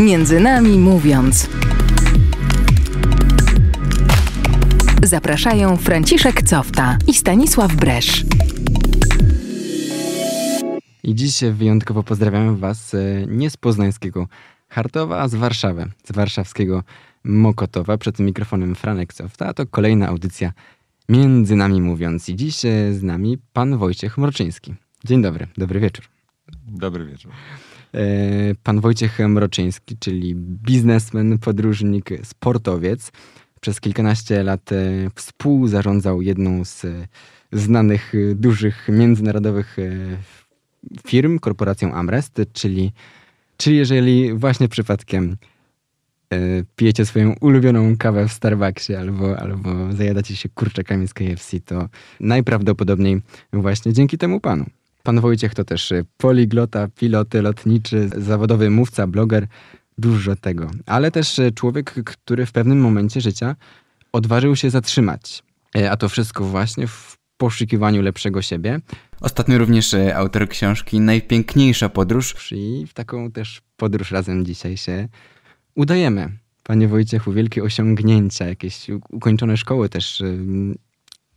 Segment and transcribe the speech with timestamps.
[0.00, 1.48] Między nami mówiąc.
[5.02, 8.24] Zapraszają Franciszek Cofta i Stanisław Bresz.
[11.02, 14.28] I dziś wyjątkowo pozdrawiam Was e, nie z poznańskiego
[14.68, 16.82] Hartowa, a z Warszawy, z warszawskiego
[17.24, 17.98] Mokotowa.
[17.98, 20.52] Przed mikrofonem Franek Cofta, a to kolejna audycja
[21.08, 22.28] Między nami mówiąc.
[22.28, 24.74] I dziś e, z nami pan Wojciech Mroczyński.
[25.04, 26.04] Dzień dobry, dobry wieczór.
[26.66, 27.32] Dobry wieczór.
[27.94, 33.12] E, pan Wojciech Mroczyński, czyli biznesmen, podróżnik, sportowiec.
[33.60, 34.76] Przez kilkanaście lat e,
[35.14, 36.86] współzarządzał jedną z
[37.52, 39.76] znanych, dużych, międzynarodowych
[41.06, 42.92] firm, korporacją Amrest, czyli,
[43.56, 45.36] czyli jeżeli właśnie przypadkiem
[46.32, 51.88] E, pijecie swoją ulubioną kawę w Starbucksie albo, albo zajadacie się kurczakami z KFC, to
[52.20, 54.66] najprawdopodobniej właśnie dzięki temu panu.
[55.02, 59.46] Pan Wojciech to też poliglota, pilot lotniczy, zawodowy mówca, bloger,
[59.98, 60.70] dużo tego.
[60.86, 63.56] Ale też człowiek, który w pewnym momencie życia
[64.12, 65.42] odważył się zatrzymać.
[65.76, 68.80] E, a to wszystko właśnie w poszukiwaniu lepszego siebie.
[69.20, 75.08] Ostatnio również autor książki Najpiękniejsza podróż i w taką też podróż razem dzisiaj się
[75.74, 76.38] udajemy.
[76.62, 80.22] Panie Wojciechu, wielkie osiągnięcia, jakieś ukończone szkoły też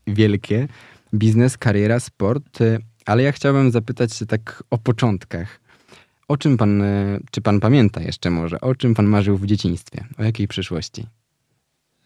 [0.08, 0.68] wielkie,
[1.14, 2.80] biznes, kariera, sport, y,
[3.12, 5.62] ale ja chciałbym zapytać się tak o początkach.
[6.28, 10.06] O czym pan, y, czy pan pamięta jeszcze może, o czym pan marzył w dzieciństwie?
[10.18, 11.08] O jakiej przyszłości?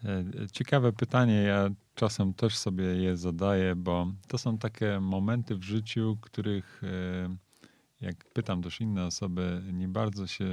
[0.05, 1.33] E, ciekawe pytanie.
[1.33, 7.35] Ja czasem też sobie je zadaję, bo to są takie momenty w życiu, których e,
[8.01, 10.45] jak pytam też inne osoby, nie bardzo się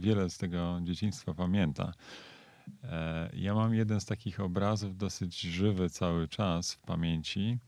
[0.00, 1.92] wiele z tego dzieciństwa pamięta.
[2.84, 7.58] E, ja mam jeden z takich obrazów dosyć żywy cały czas w pamięci.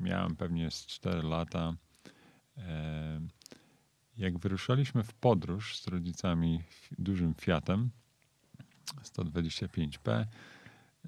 [0.00, 1.74] Miałem pewnie z 4 lata.
[2.58, 3.20] E,
[4.16, 6.62] jak wyruszaliśmy w podróż z rodzicami
[6.98, 7.90] dużym Fiatem
[9.02, 10.24] 125P,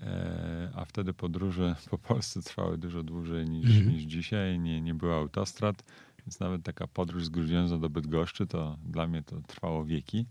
[0.01, 3.89] e, a wtedy podróże po Polsce trwały dużo dłużej niż, mhm.
[3.89, 4.58] niż dzisiaj.
[4.58, 5.83] Nie, nie było autostrad
[6.27, 10.27] więc nawet taka podróż z Grudziądza do Bydgoszczy, to dla mnie to trwało wieki.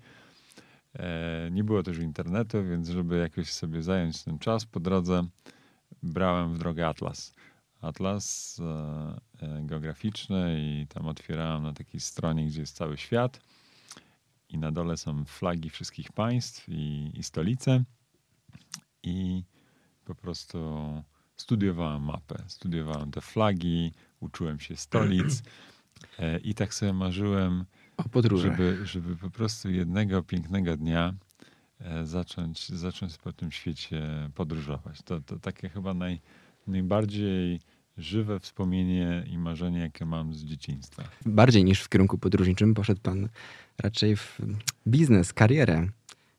[0.93, 5.23] E, nie było też internetu, więc żeby jakoś sobie zająć ten czas po drodze,
[6.03, 7.35] brałem w drogę Atlas.
[7.81, 13.39] Atlas e, e, geograficzny i tam otwierałem na takiej stronie, gdzie jest cały świat
[14.49, 17.83] i na dole są flagi wszystkich państw i, i stolice
[19.03, 19.43] i
[20.05, 20.57] po prostu
[21.37, 25.43] studiowałem mapę, studiowałem te flagi, uczyłem się stolic
[26.19, 27.65] E, I tak sobie marzyłem.
[28.51, 31.13] Żeby, żeby po prostu jednego pięknego dnia
[32.03, 35.01] zacząć, zacząć po tym świecie podróżować.
[35.01, 36.21] To, to takie chyba naj,
[36.67, 37.59] najbardziej
[37.97, 41.03] żywe wspomnienie i marzenie, jakie mam z dzieciństwa.
[41.25, 43.29] Bardziej niż w kierunku podróżniczym poszedł pan
[43.77, 44.37] raczej w
[44.87, 45.87] biznes, karierę.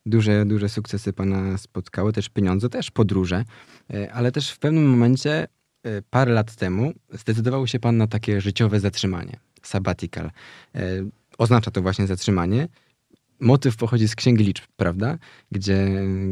[0.07, 3.45] Duże, duże sukcesy pana spotkały, też pieniądze, też podróże,
[3.91, 5.47] e, ale też w pewnym momencie,
[6.11, 10.31] parę lat temu, zdecydował się pan na takie życiowe zatrzymanie sabbatical.
[10.75, 10.81] E,
[11.39, 12.69] oznacza to właśnie zatrzymanie.
[13.43, 15.19] Motyw pochodzi z Księgi Liczb, prawda?
[15.51, 15.89] Gdzie,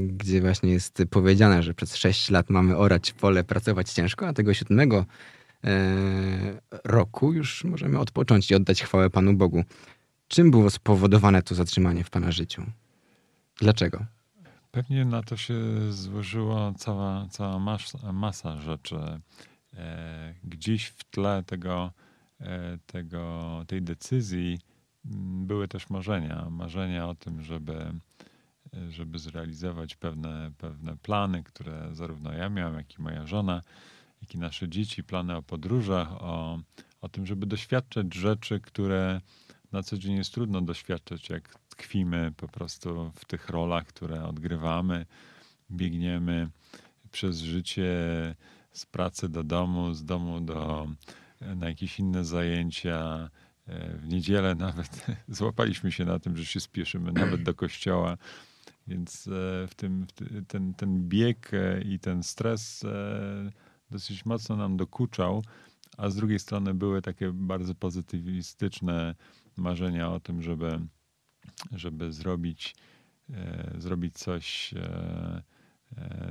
[0.07, 4.55] gdzie właśnie jest powiedziane, że przez 6 lat mamy orać pole, pracować ciężko, a tego
[4.55, 5.07] siódmego
[5.65, 9.65] e, roku już możemy odpocząć i oddać chwałę Panu Bogu.
[10.29, 12.63] Czym było spowodowane to zatrzymanie w Pana życiu?
[13.61, 14.05] Dlaczego?
[14.71, 15.55] Pewnie na to się
[15.93, 18.97] złożyła cała, cała masa, masa rzeczy.
[19.75, 21.93] E, gdzieś w tle tego
[22.41, 24.59] E, tego, tej decyzji
[25.05, 26.51] były też marzenia.
[26.51, 27.93] Marzenia o tym, żeby,
[28.77, 33.63] e, żeby zrealizować pewne, pewne plany, które zarówno ja miałem, jak i moja żona,
[34.23, 36.59] jak i nasze dzieci, plany o podróżach, o,
[37.01, 39.21] o tym, żeby doświadczać rzeczy, które
[39.73, 45.07] na co dzień jest trudno doświadczać, jak tkwimy po prostu w tych rolach, które odgrywamy,
[45.71, 46.51] biegniemy
[47.11, 47.95] przez życie
[48.73, 50.89] z pracy do domu, z domu do
[51.41, 53.31] na jakieś inne zajęcia.
[53.71, 58.17] E, w niedzielę nawet złapaliśmy się na tym, że się spieszymy nawet do kościoła.
[58.87, 60.07] Więc e, w tym
[60.49, 62.85] ten, ten bieg e, i ten stres
[63.91, 65.45] dosyć mocno nam dokuczał,
[65.97, 69.15] a z drugiej strony były takie bardzo pozytywistyczne
[69.57, 70.81] marzenia o tym, żeby,
[71.73, 72.77] żeby zrobić,
[73.79, 74.75] zrobić coś,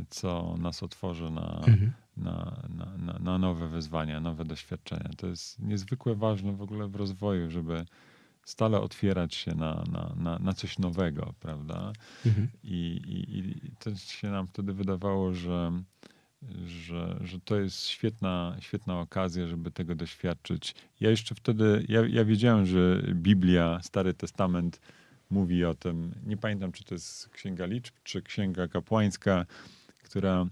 [0.10, 5.10] co nas otworzy na, mhm na, na, na, na nowe wyzwania, nowe doświadczenia.
[5.18, 7.86] To jest niezwykle ważne w ogóle w rozwoju, żeby
[8.44, 11.94] stale otwierać się na, na, na, na coś nowego, prawda?
[12.26, 12.48] Mhm.
[12.64, 15.72] I, i, I to się nam wtedy wydawało, że,
[16.66, 20.76] że, że to jest świetna, świetna okazja, żeby tego doświadczyć.
[21.00, 24.82] Ja jeszcze wtedy, ja, ja wiedziałem, że Biblia, Stary Testament
[25.30, 26.12] mówi o tym.
[26.26, 29.46] Nie pamiętam, czy to jest Księga Liczb, czy Księga Kapłańska,
[30.04, 30.46] która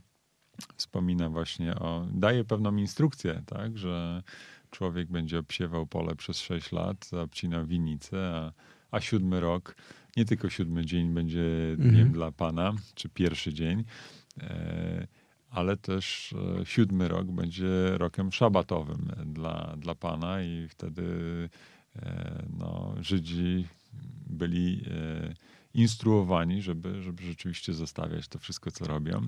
[0.76, 4.24] wspomina właśnie o, daje pewną instrukcję, tak, że
[4.72, 8.52] człowiek będzie obsiewał pole przez 6 lat, obcinał winnicę, a,
[8.92, 9.76] a siódmy rok,
[10.18, 11.44] nie tylko siódmy dzień będzie
[11.78, 12.12] dniem Mhm.
[12.12, 13.84] dla Pana, czy pierwszy dzień,
[14.42, 15.08] e,
[15.50, 17.68] ale też e, siódmy rok będzie
[17.98, 21.04] rokiem szabatowym dla, dla Pana i wtedy
[21.96, 23.68] e, no, Żydzi
[24.30, 25.34] byli e,
[25.74, 29.28] instruowani, żeby, żeby rzeczywiście zostawiać to wszystko, co robią.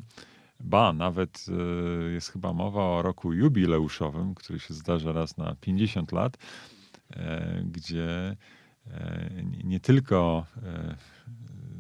[0.59, 6.11] Ba, nawet e, jest chyba mowa o roku jubileuszowym, który się zdarza raz na 50
[6.11, 6.37] lat,
[7.11, 8.35] e, gdzie
[8.87, 9.29] e,
[9.63, 10.45] nie- tylko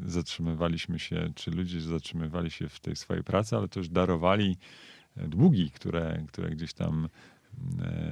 [0.05, 4.57] zatrzymywaliśmy się, czy ludzie zatrzymywali się w tej swojej pracy, ale też darowali
[5.15, 7.09] długi, które, które gdzieś tam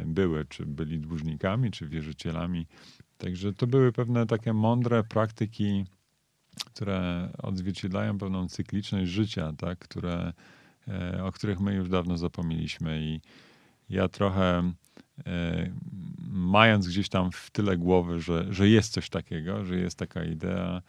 [0.06, 2.68] były, czy byli dłużnikami, czy wierzycielami.
[3.18, 5.86] Także to były pewne takie mądre praktyki,
[6.66, 10.34] które odzwierciedlają pewną cykliczność życia, tak, które,
[11.24, 13.02] o których my już dawno zapomnieliśmy.
[13.02, 13.22] I
[13.90, 14.72] ja trochę,
[15.26, 15.72] e,
[16.30, 20.82] mając gdzieś tam w tyle głowy, że, że jest coś takiego, że jest taka idea,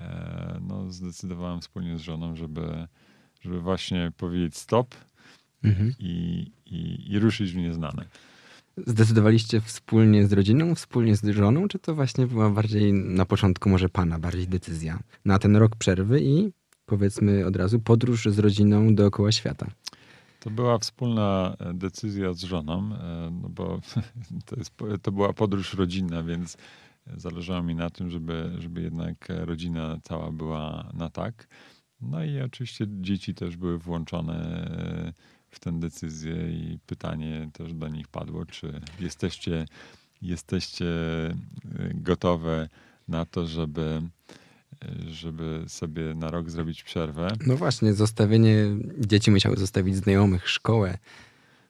[0.00, 2.86] e, no, zdecydowałem wspólnie z żoną, żeby,
[3.40, 4.94] żeby właśnie powiedzieć stop
[5.64, 5.94] Mhm.
[5.98, 8.04] i, i, i ruszyć w nieznane.
[8.86, 13.88] Zdecydowaliście wspólnie z rodziną, wspólnie z żoną, czy to właśnie była bardziej na początku może
[13.88, 16.52] pana bardziej decyzja na ten rok przerwy i
[16.86, 19.66] powiedzmy od razu podróż z rodziną dookoła świata?
[20.40, 23.80] To była wspólna e, decyzja z żoną, e, no bo
[24.46, 26.56] to, jest, to była podróż rodzinna, więc
[27.16, 31.46] zależało mi na tym, żeby, żeby jednak rodzina cała była na tak.
[32.00, 35.12] No i oczywiście dzieci też były włączone e,
[35.50, 39.66] w tę decyzję i pytanie też do nich padło, czy jesteście,
[40.22, 41.34] jesteście e,
[41.94, 42.68] gotowe
[43.08, 44.08] na to, żeby, e,
[45.08, 47.28] żeby sobie na rok zrobić przerwę.
[47.46, 48.66] No właśnie, zostawienie,
[48.98, 50.98] dzieci musiały zostawić znajomych, szkołę,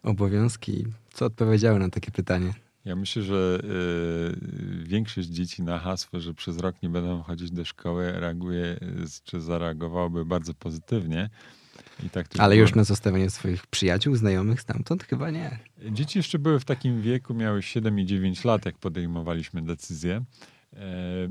[0.03, 0.85] obowiązki.
[1.13, 2.53] Co odpowiedziały na takie pytanie?
[2.85, 3.61] Ja myślę, że
[4.83, 8.79] y, większość dzieci na hasło, że przez rok nie będą chodzić do szkoły, reaguje, y,
[9.25, 11.31] czy zareagowałoby bardzo pozytywnie.
[12.13, 12.63] Tak Ale było.
[12.63, 15.59] już na zostawienie swoich przyjaciół, znajomych stamtąd chyba nie.
[15.91, 20.25] Dzieci jeszcze były w takim wieku, miały 7 i 9 lat, jak podejmowaliśmy decyzję.
[20.77, 21.29] E,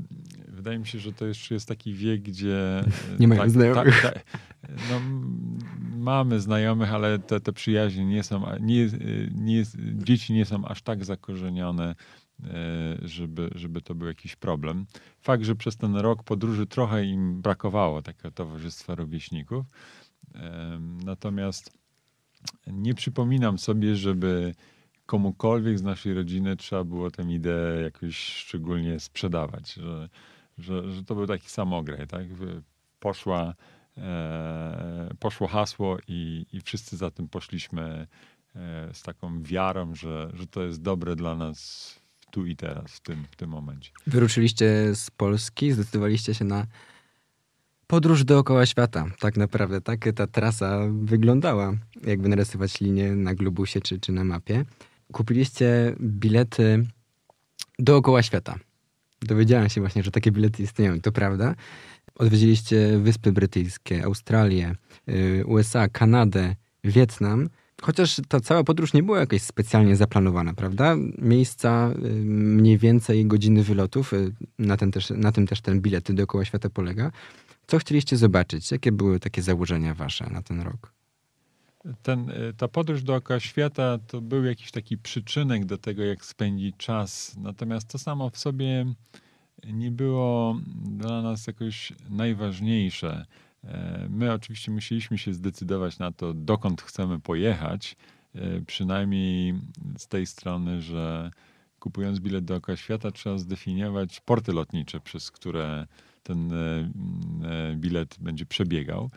[0.48, 2.78] Wydaje mi się, że to jeszcze jest taki wiek, gdzie.
[2.78, 2.84] e,
[3.20, 4.02] Nie mają znajomych.
[4.02, 4.24] tak,
[4.90, 5.58] no, m,
[5.96, 8.42] mamy znajomych, ale te, te przyjaźnie nie są.
[8.60, 8.88] Nie,
[9.34, 9.62] nie,
[9.94, 11.94] dzieci nie są aż tak zakorzenione,
[12.44, 12.46] e,
[13.02, 14.86] żeby, żeby to był jakiś problem.
[15.20, 19.66] Fakt, że przez ten rok podróży trochę im brakowało takiego towarzystwa rówieśników.
[21.04, 21.78] Natomiast
[22.66, 24.54] nie przypominam sobie, żeby
[25.06, 30.08] komukolwiek z naszej rodziny trzeba było tę ideę jakoś szczególnie sprzedawać, że,
[30.58, 32.26] że, że to był taki samograj, tak?
[33.00, 33.54] Poszła,
[33.98, 38.06] e, poszło hasło i, i wszyscy za tym poszliśmy
[38.56, 42.00] e, z taką wiarą, że, że to jest dobre dla nas
[42.30, 43.90] tu i teraz, w tym, w tym momencie.
[44.06, 46.66] Wyruszyliście z Polski, zdecydowaliście się na
[47.86, 49.06] podróż dookoła świata.
[49.18, 51.72] Tak naprawdę, tak ta trasa wyglądała,
[52.06, 54.64] jakby narysować linię na globusie czy, czy na mapie.
[55.12, 56.86] Kupiliście bilety
[57.78, 58.58] dookoła świata.
[59.22, 61.54] Dowiedziałem się właśnie, że takie bilety istnieją, to prawda.
[62.14, 64.74] Odwiedziliście Wyspy Brytyjskie, Australię,
[65.08, 67.48] y, USA, Kanadę, Wietnam.
[67.82, 70.96] Chociaż ta cała podróż nie była jakaś specjalnie zaplanowana, prawda?
[71.18, 76.12] Miejsca, y, mniej więcej godziny wylotów, y, na, ten też, na tym też ten bilet
[76.12, 77.12] dookoła świata polega.
[77.66, 78.72] Co chcieliście zobaczyć?
[78.72, 80.95] Jakie były takie założenia wasze na ten rok?
[82.02, 86.76] Ten, e, ta podróż dookoła świata to był jakiś taki przyczynek do tego, jak spędzić
[86.76, 87.36] czas.
[87.36, 88.86] Natomiast to samo w sobie
[89.72, 93.26] nie było dla nas jakoś najważniejsze.
[93.64, 97.96] E, My oczywiście musieliśmy się zdecydować na to, dokąd chcemy pojechać,
[98.34, 99.54] e, przynajmniej
[99.98, 101.30] z tej strony, że
[101.80, 105.86] kupując bilet dookoła świata trzeba zdefiniować porty lotnicze, przez które
[106.22, 106.90] ten e,
[107.76, 109.10] bilet będzie przebiegał.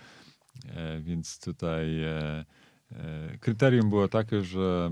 [1.02, 1.88] Więc tutaj
[3.40, 4.92] kryterium było takie, że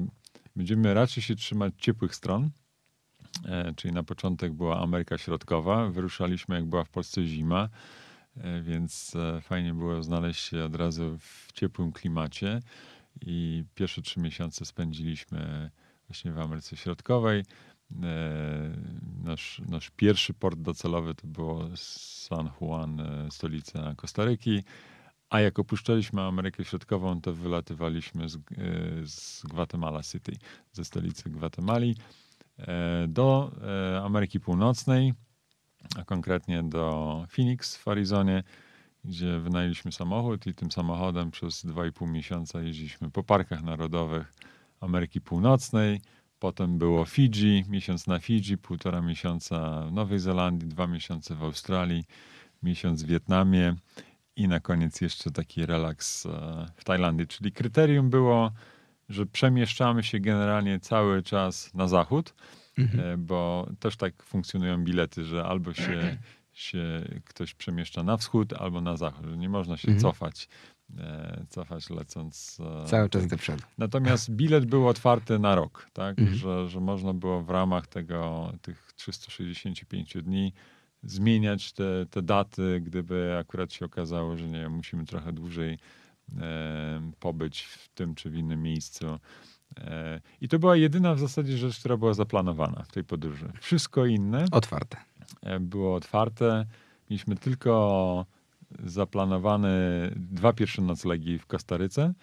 [0.55, 2.49] będziemy raczej się trzymać ciepłych stron,
[3.45, 5.89] e, czyli na początek była Ameryka Środkowa.
[5.89, 7.69] Wyruszaliśmy, jak była w Polsce zima,
[8.37, 12.59] e, więc e, fajnie było znaleźć się od razu w ciepłym klimacie.
[13.21, 15.71] I pierwsze trzy miesiące spędziliśmy
[16.07, 17.43] właśnie w Ameryce Środkowej.
[18.03, 24.63] E, Nasz, nasz pierwszy port docelowy to było San Juan, e, stolica Kostaryki.
[25.29, 28.39] A jak opuszczaliśmy Amerykę Środkową, to wylatywaliśmy z, e,
[29.05, 30.37] z Guatemala City,
[30.71, 31.95] ze stolicy Gwatemali,
[32.59, 33.51] e, do
[33.93, 35.13] e, Ameryki Północnej.
[35.95, 38.43] a konkretnie do Phoenix w Arizonie,
[39.05, 44.33] gdzie wynajęliśmy samochód i tym samochodem przez 2,5 miesiąca jeździliśmy po parkach narodowych
[44.79, 46.01] Ameryki Północnej.
[46.39, 52.03] Potem było Fidżi, miesiąc na Fidżi, półtora miesiąca w Nowej Zelandii, dwa miesiące w Australii,
[52.63, 53.75] miesiąc w Wietnamie
[54.37, 56.29] i na koniec jeszcze taki relaks e,
[56.75, 57.27] w Tajlandii.
[57.27, 58.51] Czyli kryterium było,
[59.09, 62.33] że przemieszczamy się generalnie cały czas na zachód,
[62.77, 63.25] mhm.
[63.25, 66.17] bo też tak funkcjonują bilety, że albo się,
[66.53, 66.81] się
[67.25, 70.01] ktoś przemieszcza na wschód, albo na zachód, że nie można się mhm.
[70.01, 70.49] cofać.
[70.97, 72.57] E, cofać lecąc.
[72.85, 73.63] Cały czas do przodu.
[73.77, 76.19] Natomiast bilet był otwarty na rok, tak?
[76.19, 76.37] Mhm.
[76.37, 80.53] Że, że można było w ramach tego, tych 365 dni
[81.03, 85.77] zmieniać te, te daty, gdyby akurat się okazało, że nie musimy trochę dłużej
[86.37, 89.19] e, pobyć w tym czy w innym miejscu.
[89.79, 93.51] E, I to była jedyna w zasadzie rzecz, która była zaplanowana w tej podróży.
[93.61, 94.45] Wszystko inne.
[94.51, 94.97] Otwarte.
[95.41, 96.65] E, było otwarte.
[97.09, 98.25] Mieliśmy tylko
[98.83, 99.71] zaplanowane
[100.15, 102.13] dwa pierwsze noclegi w Kostaryce.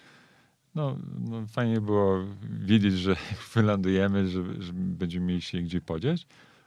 [0.75, 2.25] No, no fajnie było
[2.61, 3.17] wiedzieć, że
[3.55, 6.27] wylądujemy, że, że będziemy mieli się gdzie podzieć.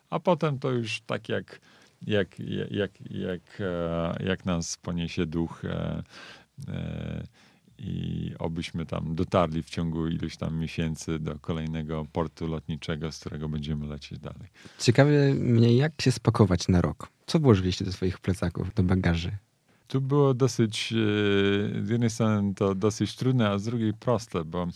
[0.10, 1.60] A potem to już tak jak
[2.02, 2.40] jak,
[2.72, 6.04] jak, jak, e, jak nas poniesie duch e,
[6.68, 7.24] e,
[7.80, 13.50] i obyśmy tam dotarli w ciągu iluś tam miesięcy do kolejnego portu lotniczego, z którego
[13.50, 14.48] będziemy lecieć dalej.
[14.80, 17.10] Ciekawie mnie, jak się spakować na rok?
[17.26, 19.32] Co włożyliście do swoich plecaków, do bagaży?
[19.88, 20.94] Tu było dosyć,
[21.82, 24.68] z jednej strony to dosyć trudne, a z drugiej proste, bo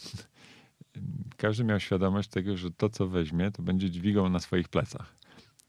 [1.37, 5.15] każdy miał świadomość tego, że to, co weźmie, to będzie dźwigał na swoich plecach.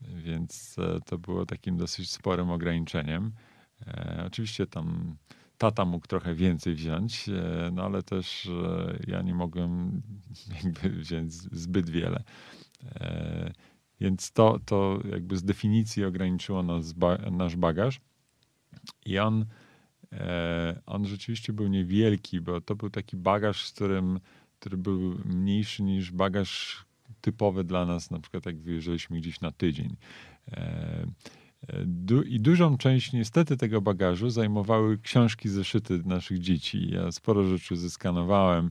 [0.08, 3.32] Więc e, to było takim dosyć sporym ograniczeniem.
[3.86, 5.16] E, oczywiście tam
[5.58, 8.48] tata mógł trochę więcej wziąć, e, no ale też
[9.06, 10.02] ja nie mogłem
[10.64, 12.22] jakby wziąć zbyt wiele.
[14.00, 16.94] Więc to, to jakby z definicji ograniczyło nas,
[17.30, 18.00] nasz bagaż.
[19.06, 19.46] I on,
[20.86, 24.20] on rzeczywiście był niewielki, bo to był taki bagaż, z którym,
[24.60, 26.84] który był mniejszy niż bagaż
[27.22, 29.96] typowe dla nas, na przykład jak wyjeżdżaliśmy gdzieś na tydzień.
[30.48, 31.06] E,
[31.68, 36.90] e, du I dużą część niestety tego bagażu zajmowały książki zeszyty naszych dzieci.
[36.90, 38.70] Ja sporo rzeczy zeskanowałem.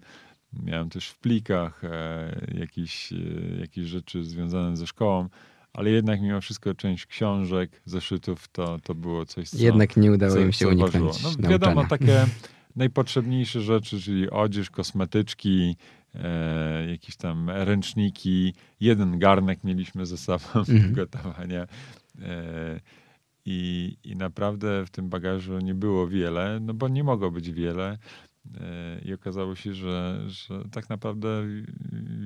[0.53, 3.13] Miałem też w plikach e, jakieś,
[3.60, 5.29] jakieś rzeczy związane ze szkołą,
[5.74, 10.34] ale jednak mimo wszystko część książek, zeszytów to, to było coś, co Jednak nie udało
[10.34, 12.25] co, im się uniknąć No wiadomo, takie
[12.75, 15.75] najpotrzebniejsze rzeczy, czyli odzież, kosmetyczki,
[16.15, 20.94] e, jakieś tam ręczniki, jeden garnek mieliśmy ze sobą mm.
[20.94, 21.68] gotowania.
[22.22, 22.80] E,
[23.46, 27.98] i, I naprawdę w tym bagażu nie było wiele, no bo nie mogło być wiele.
[28.60, 31.44] E, I okazało się, że, że tak naprawdę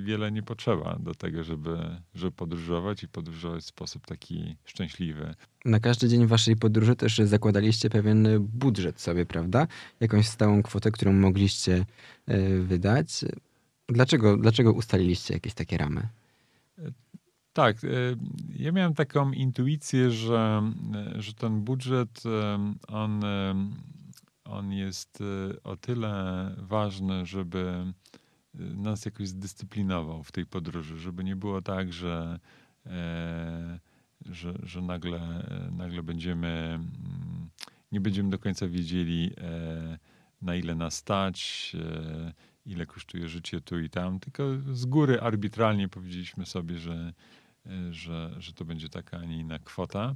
[0.04, 1.78] wiele nie potrzeba do tego, żeby,
[2.16, 5.36] żeby podróżować i podróżować w sposób taki szczęśliwy.
[5.66, 9.68] Na każdy dzień waszej podróży też zakładaliście pewien budżet sobie, prawda?
[10.00, 11.86] Jakąś stałą kwotę, którą mogliście
[12.28, 13.26] e, wydać.
[13.88, 16.08] Dlaczego, dlaczego ustaliliście jakieś takie ramy?
[17.56, 17.88] Tak, e,
[18.56, 20.72] ja miałem taką intuicję, że,
[21.16, 23.22] e, że ten budżet, e, on,
[24.46, 25.24] on jest
[25.64, 27.94] o tyle ważny, żeby
[28.54, 32.40] nas jakoś zdyscyplinował w tej podróży, żeby nie było tak, że,
[34.26, 36.80] że, że nagle, nagle będziemy,
[37.92, 39.32] nie będziemy do końca wiedzieli,
[40.42, 41.72] na ile nas stać,
[42.66, 44.44] ile kosztuje życie tu i tam, tylko
[44.74, 47.14] z góry arbitralnie powiedzieliśmy sobie, że,
[47.92, 50.16] że, że to będzie taka, a nie inna kwota.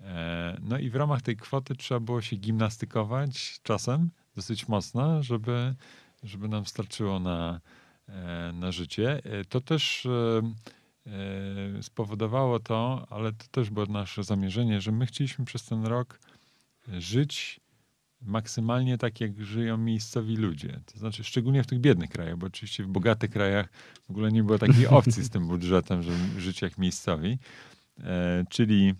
[0.00, 5.74] E, no i w ramach tej kwoty trzeba było się gimnastykować czasem dosyć mocno, żeby,
[6.22, 7.60] żeby nam starczyło na,
[8.08, 9.22] e, na życie.
[9.24, 10.08] E, to też
[11.82, 16.20] spowodowało to, ale to też było nasze zamierzenie, że my chcieliśmy przez ten rok
[16.88, 17.60] żyć
[18.26, 20.80] maksymalnie tak, jak żyją miejscowi ludzie.
[20.86, 23.68] To znaczy, szczególnie w tych biednych krajach, bo oczywiście w bogatych krajach
[24.06, 27.38] w ogóle nie było takiej opcji z tym budżetem, żeby żyć jak miejscowi.
[28.00, 28.94] E, czyli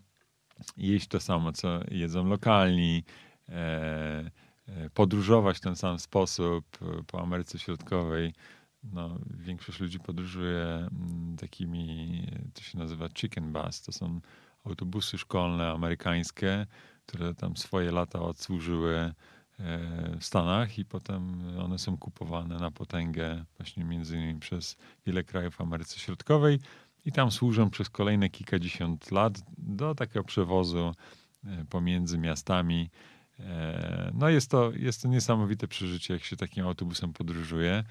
[0.77, 3.05] jeść to samo, co jedzą lokalni,
[3.49, 4.31] e,
[4.69, 8.35] e podróżować w ten sam sposób po Ameryce Środkowej.
[8.93, 13.83] No, większość ludzi podróżuje mm, takimi, to się nazywa chicken bus.
[13.83, 14.21] To są
[14.65, 16.67] autobusy szkolne amerykańskie,
[17.07, 19.13] które tam swoje lata odsłużyły e,
[20.21, 25.61] w Stanach i potem one są kupowane na potęgę właśnie między innymi przez wiele krajów
[25.61, 26.59] Ameryce Środkowej
[27.05, 30.95] i tam służą przez kolejne kilkadziesiąt lat do takiego przewozu
[31.45, 32.91] e, pomiędzy miastami.
[33.41, 37.85] E, no jest to, jest to niesamowite przeżycie, jak się takim autobusem podróżuje.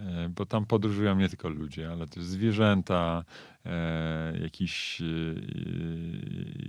[0.00, 3.24] E, bo tam podróżują nie tylko ludzie, ale też zwierzęta,
[3.66, 5.04] e, jakieś, e,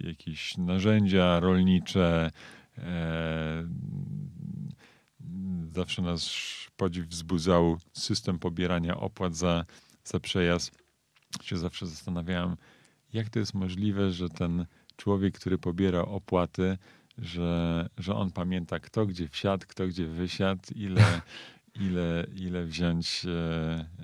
[0.07, 2.31] jakieś narzędzia rolnicze.
[5.71, 6.35] Zawsze nas
[6.77, 9.65] podziw wzbudzał system pobierania opłat za,
[10.03, 10.83] za przejazd.
[11.41, 12.57] Się zawsze zastanawiałem,
[13.13, 14.65] jak to jest możliwe, że ten
[14.97, 16.77] człowiek, który pobiera opłaty,
[17.17, 21.21] że, że on pamięta, kto gdzie wsiadł, kto gdzie wysiadł, ile,
[21.75, 23.29] ile, ile wziąć e,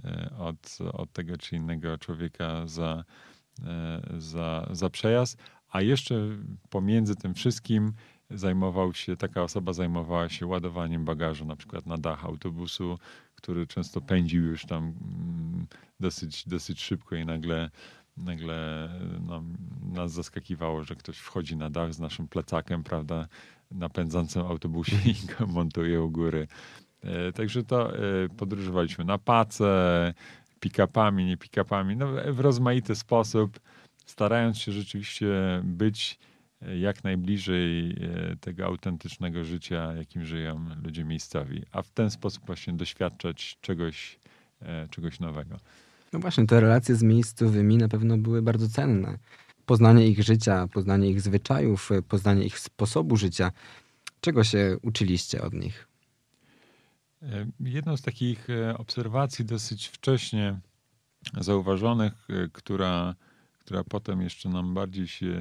[0.05, 3.03] e, od, od tego czy innego człowieka za,
[3.65, 5.37] e, za, za przejazd,
[5.69, 6.15] a jeszcze
[6.69, 7.93] pomiędzy tym wszystkim
[8.29, 12.99] zajmował się, taka osoba zajmowała się ładowaniem bagażu, na przykład na dach autobusu,
[13.35, 15.67] który często pędził już tam mm,
[15.99, 17.69] dosyć, dosyć szybko i nagle,
[18.17, 18.89] nagle
[19.21, 19.43] no,
[19.81, 23.27] nas zaskakiwało, że ktoś wchodzi na dach z naszym plecakiem, prawda,
[23.71, 26.47] na pędzącym autobusie i go montuje u góry.
[27.03, 27.99] E, także to e,
[28.37, 30.13] podróżowaliśmy na pace,
[30.59, 33.59] pick-upami, nie pick-upami, no, w rozmaity sposób,
[34.05, 35.27] starając się rzeczywiście
[35.63, 36.19] być
[36.61, 37.95] e, jak najbliżej
[38.41, 44.19] tego autentycznego życia, jakim żyją ludzie miejscowi, a w ten sposób właśnie doświadczać czegoś,
[44.89, 45.57] czegoś nowego.
[46.13, 49.17] No właśnie, te relacje z miejscowymi na pewno były bardzo cenne.
[49.65, 53.51] Poznanie ich życia, poznanie ich zwyczajów, poznanie ich sposobu życia.
[54.21, 55.88] Czego się uczyliście od nich?
[57.23, 60.59] E, jedną z takich e, obserwacji dosyć wcześnie
[61.37, 63.15] zauważonych, e, która,
[63.59, 65.35] która potem jeszcze nam bardziej się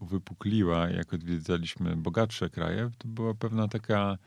[0.00, 4.18] uwypukliła, jak odwiedzaliśmy bogatsze kraje, to była pewna taka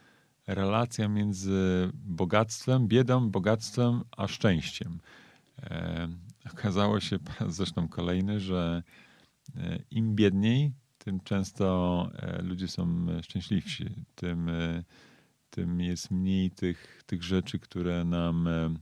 [0.47, 4.99] relacja między bogactwem, biedą, bogactwem, a szczęściem.
[6.53, 8.83] Okazało się, zresztą kolejny, że
[9.91, 12.09] im biedniej, tym często
[12.43, 14.49] ludzie są szczęśliwsi, tym
[15.51, 18.73] tym jest mniej tych, tych rzeczy, które nam e,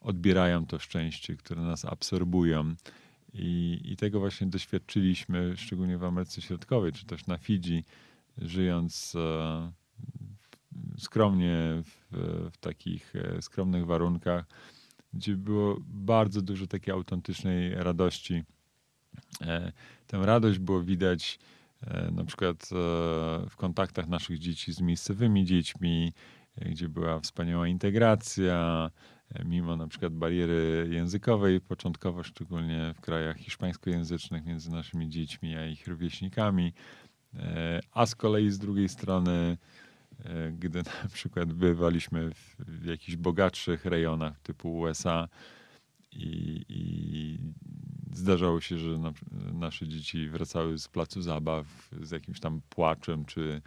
[0.00, 2.74] odbierają to szczęście, które nas absorbują.
[3.32, 7.84] I, I tego właśnie doświadczyliśmy, szczególnie w Ameryce Środkowej, czy też na Fidżi,
[8.38, 9.72] żyjąc e,
[10.98, 12.16] skromnie w,
[12.52, 14.44] w, takich e, skromnych warunkach,
[15.14, 18.42] gdzie było bardzo dużo takiej autentycznej radości.
[20.06, 21.38] Tę radość było widać
[22.12, 22.76] na przykład e,
[23.48, 26.12] w kontaktach naszych dzieci z miejscowymi dziećmi,
[26.56, 28.90] e, gdzie była wspaniała integracja,
[29.44, 35.86] mimo na przykład bariery językowej, początkowo szczególnie w krajach hiszpańskojęzycznych między naszymi dziećmi a ich
[35.86, 36.72] rówieśnikami,
[37.92, 39.58] a z kolei z drugiej strony,
[40.52, 45.28] gdy na przykład bywaliśmy w jakichś bogatszych rejonach typu USA
[46.12, 47.38] i, i
[48.12, 49.12] zdarzało się, że na,
[49.52, 53.62] nasze dzieci wracały z placu zabaw z jakimś tam płaczem czy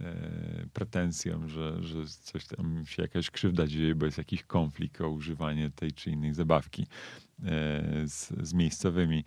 [0.00, 5.08] e, pretensją, że, że coś tam się jakaś krzywda dzieje, bo jest jakiś konflikt o
[5.08, 9.24] używanie tej czy innej zabawki e, z, z miejscowymi.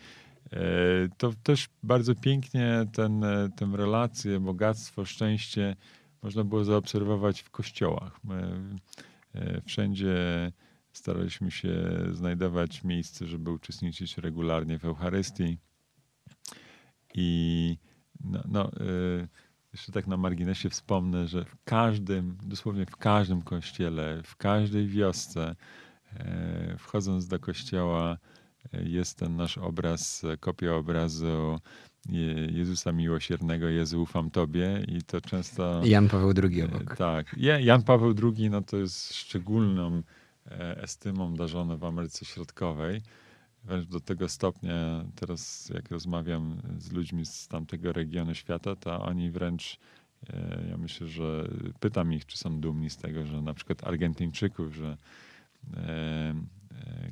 [0.54, 0.60] E,
[1.18, 5.76] to też bardzo pięknie ten, tę relację, bogactwo, szczęście
[6.22, 8.20] można było zaobserwować w kościołach.
[9.36, 10.52] E, wszędzie
[10.98, 11.74] staraliśmy się
[12.12, 15.58] znajdować miejsce, żeby uczestniczyć regularnie w Eucharystii.
[17.14, 17.78] I
[18.24, 19.28] no, no y,
[19.74, 25.56] jeszcze tak na marginesie wspomnę, że w każdym, dosłownie w każdym kościele, w każdej wiosce,
[26.14, 28.18] e, wchodząc do kościoła,
[28.74, 31.60] e, jest ten nasz obraz, kopia obrazu
[32.52, 35.82] Jezusa Miłosiernego, Jezu, ufam Tobie i to często...
[35.86, 36.98] Jan Paweł II obok.
[36.98, 37.36] Tak.
[37.60, 40.25] Jan Paweł II no to jest szczególną E,
[40.78, 43.02] estymą darzone w Ameryce Środkowej.
[43.64, 49.32] Wręcz do tego stopnia teraz, jak rozmawiam z ludźmi z tamtego regionu świata, to oni
[49.32, 49.80] wręcz,
[50.30, 51.48] e, ja myślę, że
[51.80, 54.98] pytam ich, czy są dumni z tego, że na przykład Argentyńczyków, że
[55.74, 56.34] e,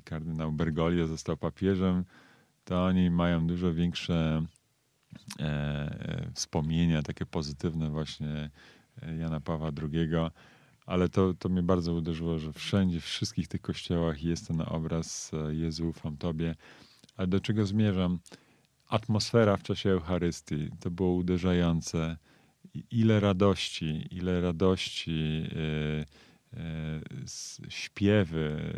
[0.04, 2.06] kardynał Bergoglio został papieżem,
[2.66, 4.46] to oni mają dużo większe
[6.34, 8.50] wspomnienia, takie pozytywne właśnie
[9.20, 10.10] Jana Pawła II
[10.86, 15.32] ale to, to mnie bardzo uderzyło, że wszędzie, w wszystkich tych kościołach jest ten obraz
[15.34, 16.56] e, Jezu, ufam Tobie.
[17.18, 18.20] Ale do czego zmierzam?
[18.88, 22.18] Atmosfera w czasie Eucharystii to było uderzające.
[22.92, 26.06] Ile radości, ile radości, yy,
[26.54, 28.74] yy, śpiewy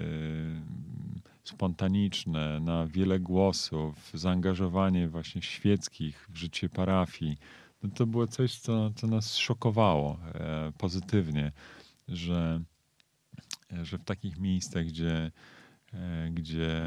[1.43, 7.37] spontaniczne, na wiele głosów, zaangażowanie właśnie świeckich w życie parafii.
[7.83, 10.17] No to było coś, co, co nas szokowało
[10.77, 11.51] pozytywnie
[12.07, 12.61] że,
[13.83, 15.31] że w takich miejscach, gdzie,
[15.93, 16.81] e, gdzie,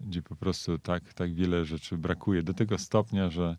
[0.00, 3.56] gdzie po prostu tak, tak wiele rzeczy brakuje, do tego stopnia, że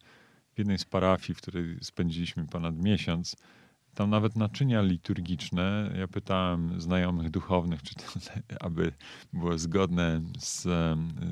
[0.53, 3.35] w jednej z parafii, w której spędziliśmy ponad miesiąc,
[3.95, 8.03] tam nawet naczynia liturgiczne, ja pytałem znajomych duchownych, czy to,
[8.65, 8.91] aby
[9.33, 10.63] było zgodne z,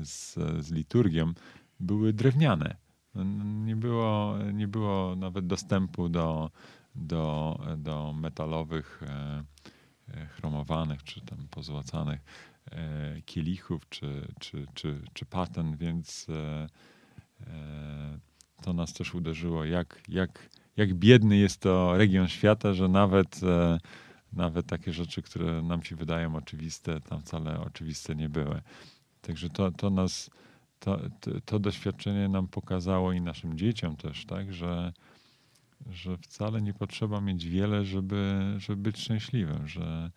[0.08, 0.34] z,
[0.66, 1.32] z liturgią,
[1.80, 2.76] były drewniane.
[3.64, 6.50] Nie było, nie było nawet dostępu do,
[6.94, 9.44] do, do metalowych, e,
[10.14, 12.20] e, chromowanych czy tam pozłacanych
[12.70, 16.26] e, kielichów czy, czy, czy, czy paten, więc
[18.62, 23.40] to nas też uderzyło, jak, jak, jak biedny jest to region świata, że nawet,
[24.32, 28.60] nawet takie rzeczy, które nam się wydają oczywiste, tam wcale oczywiste nie były.
[29.20, 30.30] Także to, to nas
[30.78, 34.92] to, to, to, doświadczenie nam pokazało i naszym dzieciom też, tak, że,
[35.90, 40.10] że wcale nie potrzeba mieć wiele, żeby, żeby być szczęśliwym, że,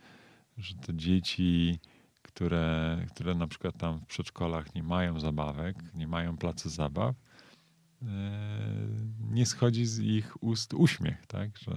[0.58, 1.80] że te dzieci,
[2.22, 7.16] które, które na przykład tam w przedszkolach nie mają zabawek, nie mają placu zabaw,
[8.02, 8.06] e,
[9.32, 11.74] nie schodzi z ich ust uśmiech, tak, że,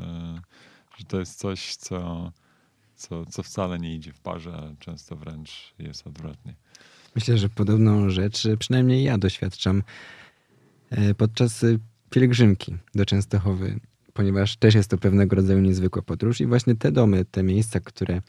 [0.98, 2.32] że to jest coś, co,
[2.96, 6.54] co, co wcale nie idzie w parze, a często wręcz jest odwrotnie.
[7.14, 9.82] Myślę, że podobną rzecz przynajmniej ja doświadczam
[10.90, 11.78] e, podczas e,
[12.10, 13.80] pielgrzymki do Częstochowy,
[14.12, 18.20] ponieważ też jest to pewnego rodzaju niezwykła podróż i właśnie te domy, te miejsca, które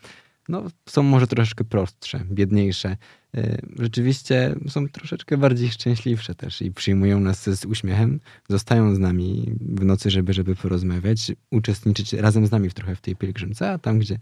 [0.49, 2.97] no, są może troszeczkę prostsze, biedniejsze,
[3.35, 9.53] e, rzeczywiście są troszeczkę bardziej szczęśliwsze też i przyjmują nas z uśmiechem, zostają z nami
[9.59, 13.77] w nocy, żeby, żeby porozmawiać, uczestniczyć razem z nami w trochę w tej pielgrzymce, a
[13.77, 14.19] tam, gdzie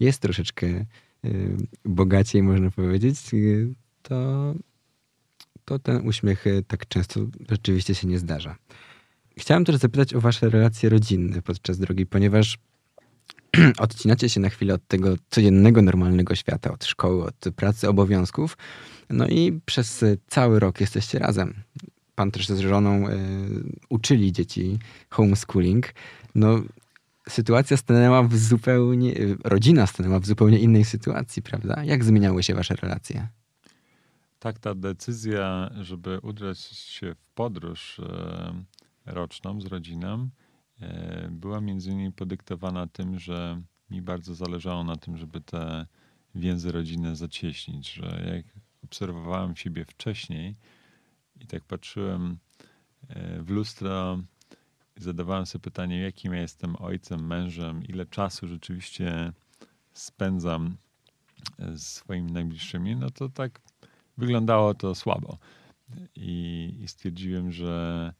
[0.00, 0.84] jest troszeczkę
[1.84, 3.16] bogaciej, można powiedzieć,
[4.02, 4.54] to,
[5.64, 7.20] to ten uśmiech tak często
[7.50, 8.56] rzeczywiście się nie zdarza.
[9.38, 12.58] Chciałem też zapytać o wasze relacje rodzinne podczas drogi, ponieważ
[13.78, 18.56] odcinacie się na chwilę od tego codziennego, normalnego świata, od szkoły, od pracy, obowiązków.
[19.10, 21.54] No i przez cały rok jesteście razem.
[22.14, 23.12] Pan też z żoną y,
[23.88, 24.78] uczyli dzieci
[25.10, 25.94] homeschooling.
[26.34, 26.62] No,
[27.28, 29.14] sytuacja stanęła w zupełnie,
[29.44, 31.84] rodzina stanęła w zupełnie innej sytuacji, prawda?
[31.84, 33.28] Jak zmieniały się wasze relacje?
[34.38, 38.64] Tak, ta decyzja, żeby udać się w podróż e,
[39.06, 40.28] roczną z rodziną,
[40.80, 45.86] e, była między innymi podyktowana tym, że mi bardzo zależało na tym, żeby te
[46.34, 50.56] więzy rodzinne zacieśnić, że jak obserwowałem siebie wcześniej
[51.40, 52.38] i tak patrzyłem
[53.08, 54.18] e, w lustro
[54.96, 59.32] i zadawałem sobie pytanie, jakim ja jestem ojcem, mężem, ile czasu rzeczywiście
[59.92, 60.76] spędzam
[61.74, 63.60] z swoimi najbliższymi, no to tak
[64.18, 65.38] wyglądało to słabo.
[66.16, 68.12] I, I, stwierdziłem, że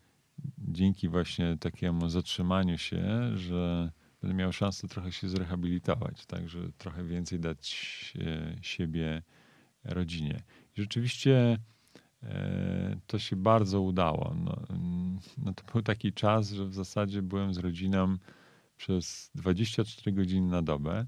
[0.59, 3.90] dzięki właśnie takiemu zatrzymaniu się, że
[4.22, 9.22] będę miał szansę trochę się zrehabilitować, tak, że trochę więcej dać e, siebie
[9.85, 10.42] rodzinie.
[10.76, 11.59] I rzeczywiście
[12.22, 14.35] e, to się bardzo udało.
[14.44, 14.62] No,
[15.38, 18.16] no to był taki czas, że w zasadzie byłem z rodziną
[18.76, 21.07] przez 24 godziny na dobę.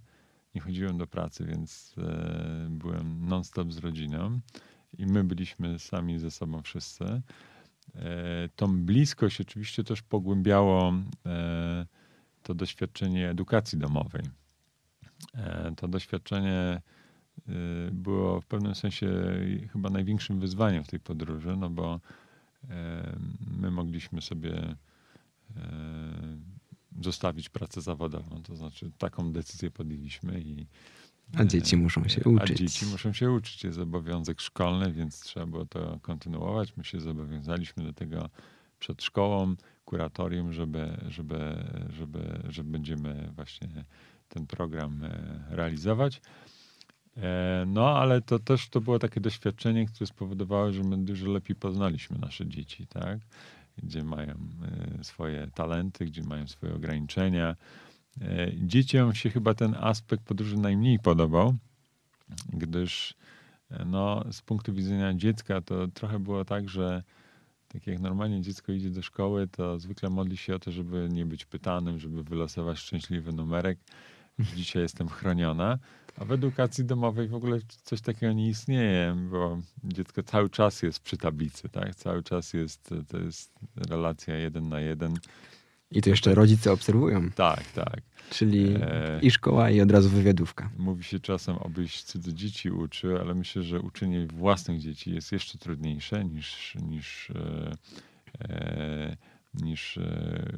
[0.55, 4.41] Nie chodziłem do pracy, więc e, byłem non-stop z rodziną
[4.99, 7.23] i my byliśmy sami ze sobą wszyscy.
[7.95, 10.95] E, tą bliskość oczywiście też pogłębiało
[11.27, 11.87] e,
[12.43, 14.23] to doświadczenie edukacji domowej.
[15.35, 16.81] E, to doświadczenie
[17.93, 19.09] było w pewnym sensie
[19.73, 22.01] chyba największym wyzwaniem w tej podróży, no bo
[23.47, 24.77] my mogliśmy sobie
[27.01, 28.43] zostawić pracę zawodową.
[28.43, 30.67] To znaczy taką decyzję podjęliśmy i
[31.37, 32.51] a dzieci muszą się uczyć.
[32.51, 33.65] A dzieci muszą się uczyć.
[33.65, 36.77] Jest obowiązek szkolny, więc trzeba było to kontynuować.
[36.77, 38.29] My się zobowiązaliśmy do tego
[38.79, 39.55] przed szkołą,
[39.85, 43.69] kuratorium, żeby, żeby, żeby, że będziemy właśnie
[44.29, 46.21] ten program e, realizować.
[47.17, 51.57] E, no, ale to też to było takie doświadczenie, które spowodowało, że my dużo lepiej
[51.57, 53.19] poznaliśmy nasze dzieci, tak?
[53.79, 54.35] Gdzie mają
[55.01, 57.57] e, swoje talenty, gdzie mają swoje ograniczenia
[58.55, 61.55] dzieciom się chyba ten aspekt podróży najmniej podobał,
[62.53, 63.15] gdyż
[63.71, 67.03] e, no, z punktu widzenia dziecka to trochę było tak, że
[67.69, 71.27] tak jak normalnie dziecko idzie do szkoły, to zwykle modli się o to, żeby nie
[71.27, 73.79] być pytanym, żeby wylosować szczęśliwy numerek,
[74.57, 75.79] dzisiaj jestem chroniona.
[76.17, 81.01] A w edukacji domowej w ogóle coś takiego nie istnieje, bo dziecko cały czas jest
[81.01, 81.95] przy tablicy, tak?
[81.95, 85.15] Cały czas jest, to jest relacja jeden na jeden.
[85.95, 87.31] I to jeszcze rodzice obserwują.
[87.31, 88.01] Tak, tak.
[88.31, 89.21] Czyli e...
[89.23, 90.71] i szkoła, i od razu wywiadówka.
[90.79, 95.59] Mówi się czasem, abyś cudze dzieci uczy, ale myślę, że uczenie własnych dzieci jest jeszcze
[95.59, 97.73] trudniejsze niż, niż, e,
[98.41, 99.17] e,
[99.55, 100.53] niż, e,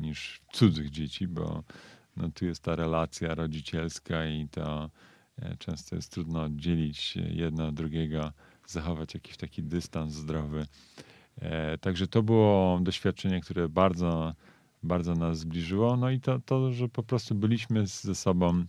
[0.00, 1.62] niż cudzych dzieci, bo
[2.16, 4.90] no, tu jest ta relacja rodzicielska i to
[5.58, 8.32] często jest trudno oddzielić jedno od drugiego,
[8.66, 10.66] zachować jakiś taki dystans zdrowy.
[11.40, 14.34] E, także to było doświadczenie, które bardzo
[14.82, 15.96] bardzo nas zbliżyło.
[15.96, 18.64] No i to, to że po prostu byliśmy ze sobą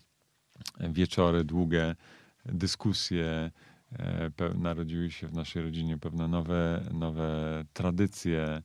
[0.79, 1.95] wieczory długie,
[2.45, 3.51] dyskusje,
[3.99, 8.61] e, narodziły się w naszej rodzinie pewne nowe, nowe tradycje.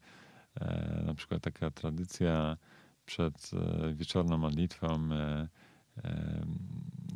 [0.60, 2.56] E, Na przykład taka tradycja
[3.06, 3.50] przed
[3.94, 5.08] wieczorną modlitwą,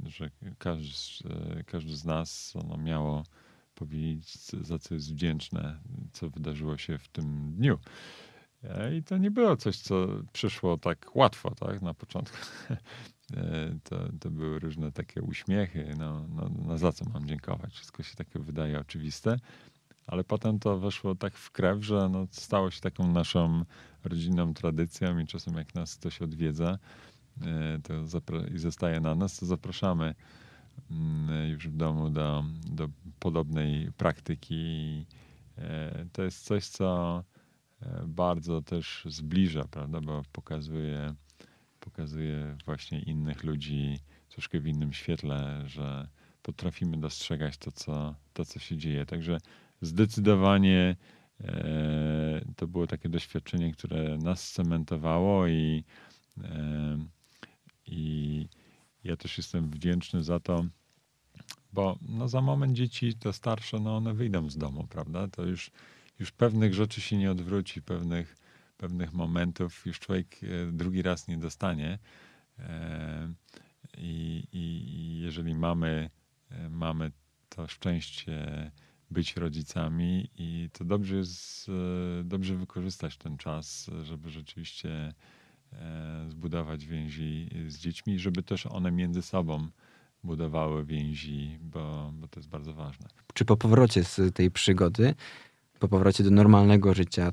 [0.07, 3.23] że każdy, każdy z nas ono miało
[4.25, 5.81] co- za co jest wdzięczne,
[6.13, 7.79] co wydarzyło się w tym dniu.
[8.65, 12.37] E, I to nie było coś, co przyszło tak łatwo, tak, na początku.
[13.37, 17.73] E, To, to były różne takie uśmiechy, no, no, no za co mam dziękować.
[17.75, 19.37] Wszystko się takie wydaje oczywiste,
[20.07, 23.65] ale potem to weszło tak w krew, że no, stało się taką naszą
[24.05, 26.79] rodzinną tradycją i czasem jak nas ktoś odwiedza
[27.43, 30.15] e, to i zostaje na nas, to zapraszamy
[31.49, 35.07] już w domu do, do podobnej praktyki.
[35.59, 37.25] E, To jest coś, co
[37.83, 41.15] e, bardzo też zbliża, prawda, bo pokazuje,
[41.81, 46.09] pokazuje właśnie innych ludzi troszkę w innym świetle, że
[46.43, 49.07] potrafimy dostrzegać to, co, to, co się dzieje.
[49.07, 49.39] Także
[49.83, 50.97] zdecydowanie
[51.41, 55.85] e, to było takie doświadczenie, które nas cementowało i,
[57.87, 58.49] i
[59.05, 60.65] ja też jestem wdzięczny za to,
[61.73, 65.29] bo no za moment dzieci, te starsze, no one wyjdą z domu, prawda?
[65.29, 65.71] To już,
[66.19, 68.37] już pewnych rzeczy się nie odwróci, pewnych,
[68.77, 71.99] pewnych momentów już człowiek e, drugi raz nie dostanie.
[72.59, 73.33] E,
[73.99, 76.11] I, i, jeżeli mamy,
[76.51, 77.13] e, mamy
[77.49, 78.71] to szczęście
[79.11, 81.71] być rodzicami i to dobrze jest,
[82.25, 85.15] dobrze wykorzystać ten czas, żeby rzeczywiście
[86.29, 89.69] zbudować więzi z dziećmi, żeby też one między sobą
[90.25, 93.09] budowały więzi, bo, bo to jest bardzo ważne.
[93.35, 95.15] Czy po powrocie z tej przygody,
[95.79, 97.33] po powrocie do normalnego życia,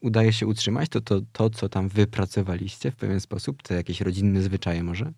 [0.00, 3.62] udaje się utrzymać to, to, to co tam wypracowaliście w pewien sposób?
[3.62, 5.12] Te jakieś rodzinne zwyczaje może?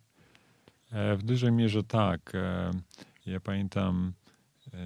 [0.93, 2.33] E, W dużej mierze tak.
[2.35, 2.71] E,
[3.27, 4.13] Ja pamiętam
[4.75, 4.79] e,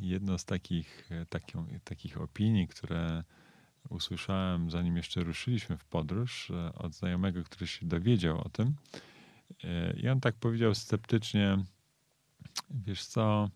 [0.00, 3.24] jedno z takich, e, taką, takich opinii, które
[3.88, 8.74] usłyszałem zanim jeszcze ruszyliśmy w podróż e, od znajomego, który się dowiedział o tym.
[9.64, 11.58] E, I on tak powiedział sceptycznie,
[12.70, 13.48] wiesz co,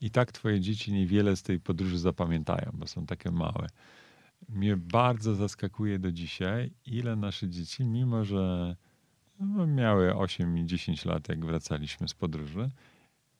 [0.00, 3.66] i tak twoje dzieci niewiele z tej podróży zapamiętają, bo są takie małe.
[4.48, 8.76] Mnie bardzo zaskakuje do dzisiaj, ile nasze dzieci, mimo że
[9.40, 12.70] no, miały 8 i 10 lat, jak wracaliśmy z podróży,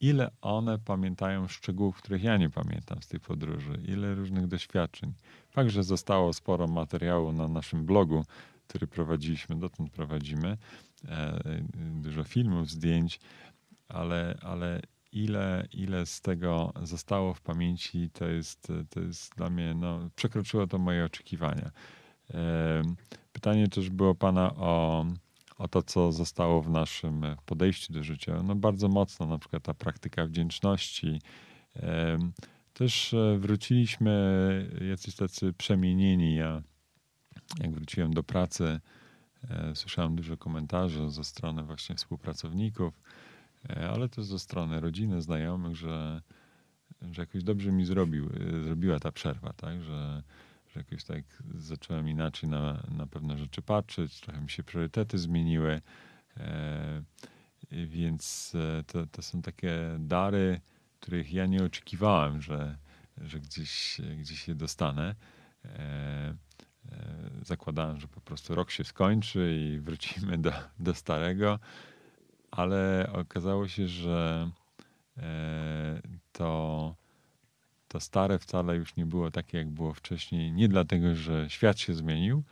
[0.08, 5.12] ile one pamiętają szczegółów, których ja nie pamiętam z tej podróży, ile różnych doświadczeń.
[5.50, 8.24] Fakt, że zostało sporo materiału na naszym blogu,
[8.68, 10.56] który prowadziliśmy, dotąd prowadzimy,
[11.08, 11.40] e,
[12.02, 13.20] dużo filmów, zdjęć,
[13.88, 14.80] ale, ale
[15.12, 20.66] ile, ile z tego zostało w pamięci, to jest, to jest dla mnie, no, przekroczyło
[20.66, 21.70] to moje oczekiwania.
[22.34, 22.82] E,
[23.34, 25.06] Pytanie też było pana o,
[25.58, 28.42] o to, co zostało w naszym podejściu do życia.
[28.42, 31.20] No bardzo mocno, na przykład ta praktyka wdzięczności.
[31.76, 32.18] E,
[32.74, 36.34] Też e, wróciliśmy jacyś tacy przemienieni.
[36.34, 36.62] Ja,
[37.60, 38.80] jak wróciłem do pracy,
[39.50, 43.00] e, słyszałem dużo komentarzy ze strony właśnie współpracowników,
[43.70, 46.22] e, ale też ze strony rodziny, znajomych, że,
[47.10, 49.82] że jakoś dobrze mi zrobił, e, zrobiła ta przerwa, tak?
[49.82, 50.22] Że
[50.76, 55.80] jakoś tak zacząłem inaczej na, na pewne rzeczy patrzeć, trochę mi się priorytety zmieniły.
[56.36, 57.02] E,
[57.70, 60.60] Więc e, to, to są takie dary,
[61.00, 62.78] których ja nie oczekiwałem, że,
[63.18, 65.14] że gdzieś, gdzieś je dostanę.
[65.64, 66.34] E,
[67.42, 71.58] Zakładałem, że po prostu rok się skończy i wrócimy do, do starego,
[72.50, 74.50] ale okazało się, że
[76.32, 76.94] to,
[77.94, 80.52] to stare wcale już nie było takie, jak było wcześniej.
[80.52, 82.42] Nie dlatego, że świat się zmienił,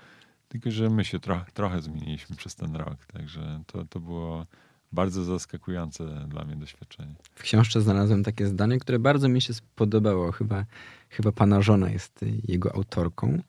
[0.49, 3.07] tylko że my się trochę, trochę zmieniliśmy przez ten rok.
[3.13, 4.47] Także to, to było
[4.93, 7.15] bardzo zaskakujące dla mnie doświadczenie.
[7.35, 10.33] W książce znalazłem takie zdanie, które bardzo mi się spodobało.
[10.33, 10.65] Chyba,
[11.09, 13.43] chyba pana żona jest jego autorką.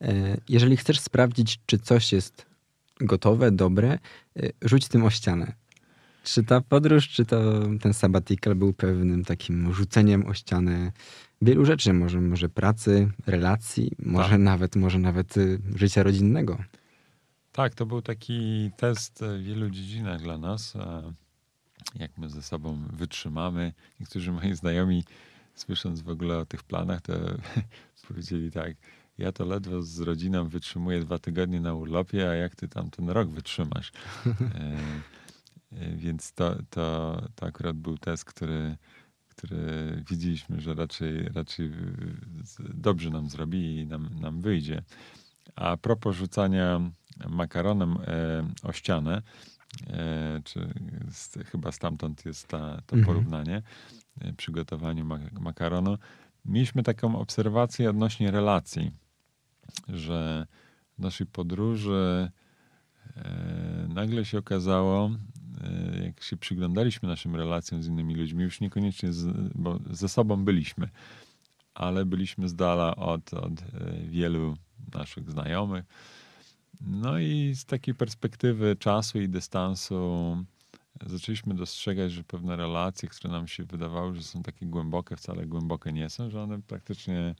[0.00, 2.46] E, Jeżeli chcesz sprawdzić, czy coś jest
[3.00, 3.98] gotowe, dobre,
[4.36, 5.52] y, rzuć tym o ścianę.
[6.26, 10.92] Czy ta podróż, czy to ten sabbatical był pewnym takim rzuceniem o ścianę
[11.42, 14.40] wielu rzeczy, może, może pracy, relacji, może Tak.
[14.40, 16.58] nawet, może nawet y, życia rodzinnego.
[17.52, 20.76] Tak, to był taki test w wielu dziedzinach dla nas.
[20.76, 21.02] a
[21.94, 23.72] Jak my ze sobą wytrzymamy.
[24.00, 25.04] Niektórzy moi znajomi,
[25.54, 27.12] słysząc w ogóle o tych planach, to
[28.08, 28.76] powiedzieli tak,
[29.18, 33.10] ja to ledwo z rodziną wytrzymuję dwa tygodnie na urlopie, a jak ty tam ten
[33.10, 33.92] rok wytrzymasz?
[35.76, 38.76] E, e, Więc to, to, to akurat był test, który,
[39.28, 41.70] który widzieliśmy, że raczej, raczej
[42.74, 44.82] dobrze nam zrobi i nam, nam wyjdzie.
[45.54, 46.80] A propos rzucania
[47.28, 47.96] makaronem
[48.62, 49.22] o ścianę,
[50.44, 50.74] czy
[51.10, 53.04] z, chyba stamtąd jest ta, to mhm.
[53.04, 53.62] porównanie
[54.36, 55.06] przygotowaniu
[55.40, 55.98] makaronu,
[56.44, 58.90] mieliśmy taką obserwację odnośnie relacji,
[59.88, 60.46] że
[60.98, 62.30] w naszej podróży
[63.16, 65.10] e, nagle się okazało, e,
[66.04, 70.88] jak się przyglądaliśmy naszym relacjom z innymi ludźmi, już niekoniecznie z, bo ze sobą byliśmy,
[71.74, 73.64] ale byliśmy z dala od, od e,
[74.08, 74.56] wielu
[74.94, 75.84] naszych znajomych.
[76.80, 80.36] No i z takiej perspektywy czasu i dystansu
[81.06, 85.92] zaczęliśmy dostrzegać, że pewne relacje, które nam się wydawały, że są takie głębokie, wcale głębokie
[85.92, 87.34] nie są, że one praktycznie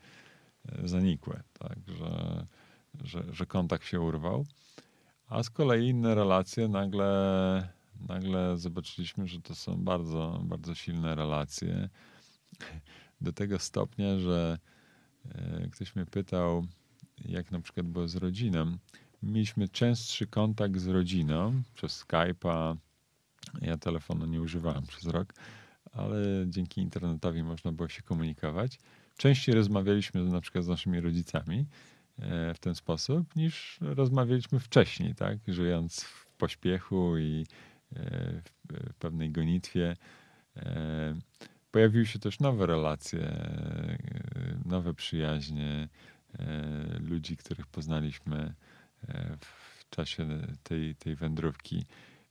[0.69, 2.47] e, zanikły, tak, że,
[3.05, 4.47] że, że kontakt się urwał.
[5.29, 7.69] A z kolei inne relacje nagle,
[8.09, 11.89] nagle zobaczyliśmy, że to są bardzo, bardzo silne relacje.
[13.21, 14.59] Do tego stopnia, że
[15.35, 16.67] e, ktoś mnie pytał,
[17.25, 18.79] jak na przykład było z rodziną.
[19.23, 22.77] Mieliśmy częstszy kontakt z rodziną przez Skype'a,
[23.61, 25.35] ja telefonu nie używałem przez rok,
[25.93, 28.79] ale dzięki internetowi można było się komunikować.
[29.17, 31.67] Częściej rozmawialiśmy na przykład z naszymi rodzicami
[32.19, 35.39] e, w ten sposób, niż rozmawialiśmy wcześniej, tak?
[35.49, 37.47] Żyjąc w pośpiechu i
[38.91, 39.97] w pewnej gonitwie.
[40.57, 41.15] E,
[41.71, 43.49] pojawiły się też nowe relacje,
[44.65, 45.89] nowe przyjaźnie
[47.01, 48.55] ludzi, których poznaliśmy
[49.41, 50.27] w czasie
[50.63, 51.85] tej, tej wędrówki.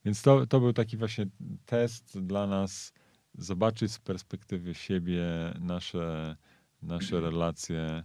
[0.05, 1.25] Więc to, to był taki właśnie
[1.65, 2.93] test dla nas,
[3.37, 5.23] zobaczyć z perspektywy siebie
[5.59, 6.35] nasze,
[6.81, 8.03] nasze relacje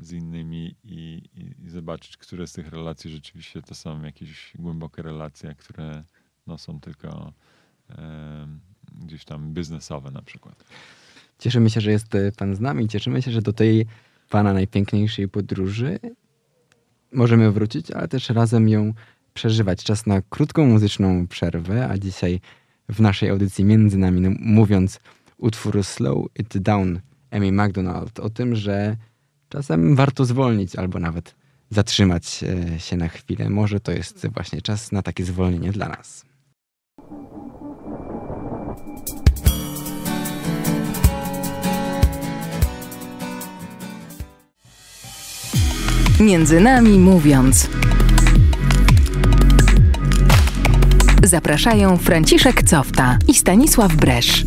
[0.00, 5.02] z innymi i, i, i, zobaczyć, które z tych relacji rzeczywiście to są jakieś głębokie
[5.02, 6.04] relacje, które
[6.46, 7.32] no, są tylko
[7.90, 8.46] e,
[9.04, 10.64] gdzieś tam biznesowe na przykład.
[11.38, 12.06] Cieszymy się, że jest
[12.36, 12.88] Pan z nami.
[12.88, 13.86] Cieszymy się, że do tej
[14.30, 15.98] Pana najpiękniejszej podróży
[17.12, 18.94] możemy wrócić, ale też razem ją
[19.34, 19.84] przeżywać.
[19.84, 22.40] Czas na krótką muzyczną przerwę, a dzisiaj
[22.88, 25.00] w naszej audycji między nami no, mówiąc
[25.38, 28.96] utwór Slow It Down Amy McDonald o tym, że
[29.48, 31.34] czasem warto zwolnić albo nawet
[31.70, 33.50] zatrzymać e, się na chwilę.
[33.50, 36.25] Może to jest właśnie czas na takie zwolnienie dla nas.
[46.20, 47.70] Między nami mówiąc.
[51.22, 54.44] Zapraszają Franciszek Cofta i Stanisław Bresz.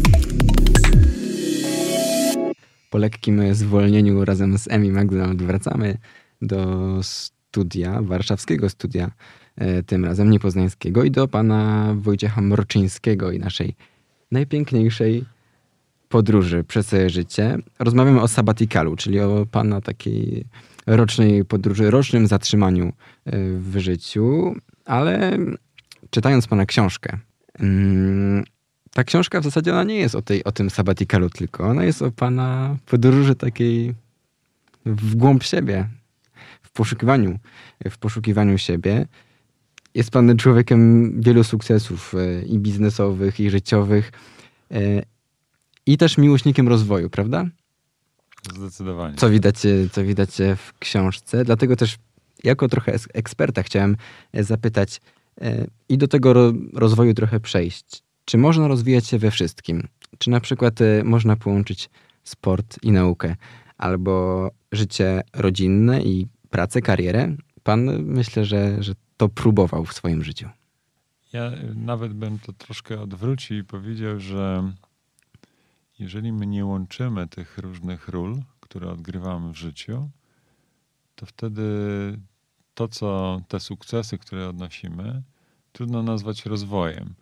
[2.90, 5.98] Po lekkim zwolnieniu razem z Emi McDonald wracamy
[6.42, 9.12] do studia, warszawskiego studia,
[9.56, 13.76] e, tym razem niepoznańskiego i do pana Wojciecha Mroczyńskiego i naszej
[14.32, 15.26] najpiękniejszej
[16.10, 17.58] podróży przez życie.
[17.80, 20.46] Rozmawiamy o sabatikalu, czyli o pana takiej
[20.96, 22.92] rocznej podróży, rocznym zatrzymaniu e,
[23.60, 25.38] w życiu, ale
[26.10, 27.18] czytając pana książkę,
[27.60, 28.44] mm,
[28.94, 31.68] ta książka w zasadzie ona nie jest o, tej, o tym sabatikalu tylko.
[31.68, 33.94] Ona jest o pana podróży takiej
[34.86, 35.90] w głąb siebie,
[36.62, 37.40] w poszukiwaniu,
[37.90, 39.08] w poszukiwaniu siebie.
[39.96, 44.12] Jest pan człowiekiem wielu sukcesów e, i biznesowych, i życiowych.
[44.72, 45.04] E,
[45.86, 47.46] I też miłośnikiem rozwoju, prawda?
[48.56, 49.16] Zdecydowanie.
[49.16, 49.56] Co widać,
[49.92, 51.46] co widać w książce.
[51.46, 51.96] Dlatego też
[52.44, 53.98] jako trochę eksperta chciałem
[54.34, 55.02] zapytać,
[55.90, 58.04] i do tego rozwoju trochę przejść.
[58.26, 59.88] Czy można rozwijać się we wszystkim?
[60.18, 61.90] Czy na przykład e, można połączyć
[62.24, 63.36] sport i naukę,
[63.78, 67.36] albo życie rodzinne i pracę, karierę?
[67.64, 70.50] Pan myślę, że, że to próbował w swoim życiu.
[71.34, 74.72] Ja nawet bym to troszkę odwrócił i powiedział, że
[76.00, 80.10] jeżeli my nie łączymy tych różnych ról, które odgrywamy w życiu,
[81.16, 81.64] to wtedy
[82.74, 85.24] to, co te sukcesy, które odnosimy,
[85.72, 87.14] trudno nazwać rozwojem.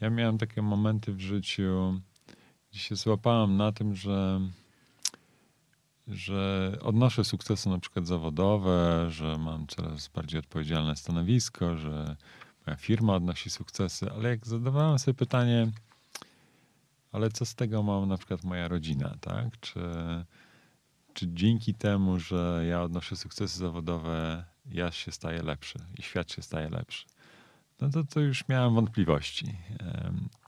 [0.00, 2.00] Ja miałem takie momenty w życiu,
[2.70, 4.40] gdzie się złapałem na tym, że,
[6.08, 12.16] że odnoszę sukcesy na przykład zawodowe, że mam coraz bardziej odpowiedzialne stanowisko, że
[12.66, 15.72] moja firma odnosi sukcesy, ale jak zadawałem sobie pytanie,
[17.12, 19.60] ale co z tego mam na przykład moja rodzina, tak?
[19.60, 19.80] Czy,
[21.12, 26.42] czy dzięki temu, że ja odnoszę sukcesy zawodowe, ja się staję lepszy i świat się
[26.42, 27.06] staje lepszy?
[27.80, 29.56] no to, to już miałem wątpliwości.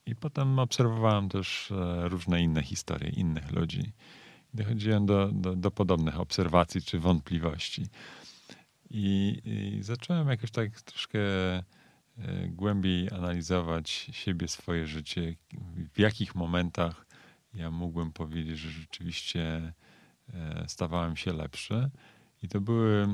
[0.06, 3.92] I potem obserwowałem też e, różne inne historie innych ludzi.
[4.54, 7.86] Dochodziłem do, do, do podobnych obserwacji czy wątpliwości.
[8.90, 11.18] I, I, zacząłem jakoś tak troszkę
[12.48, 15.34] głębiej analizować siebie, swoje życie,
[15.94, 17.06] w jakich momentach
[17.54, 19.72] ja mógłbym powiedzieć, że rzeczywiście
[20.34, 21.90] e, stawałem się lepszy.
[22.42, 23.08] I to były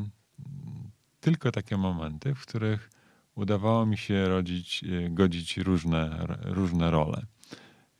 [1.21, 2.91] tylko takie momenty, w których
[3.35, 7.27] udawało mi się rodzić, e, godzić różne, różne role.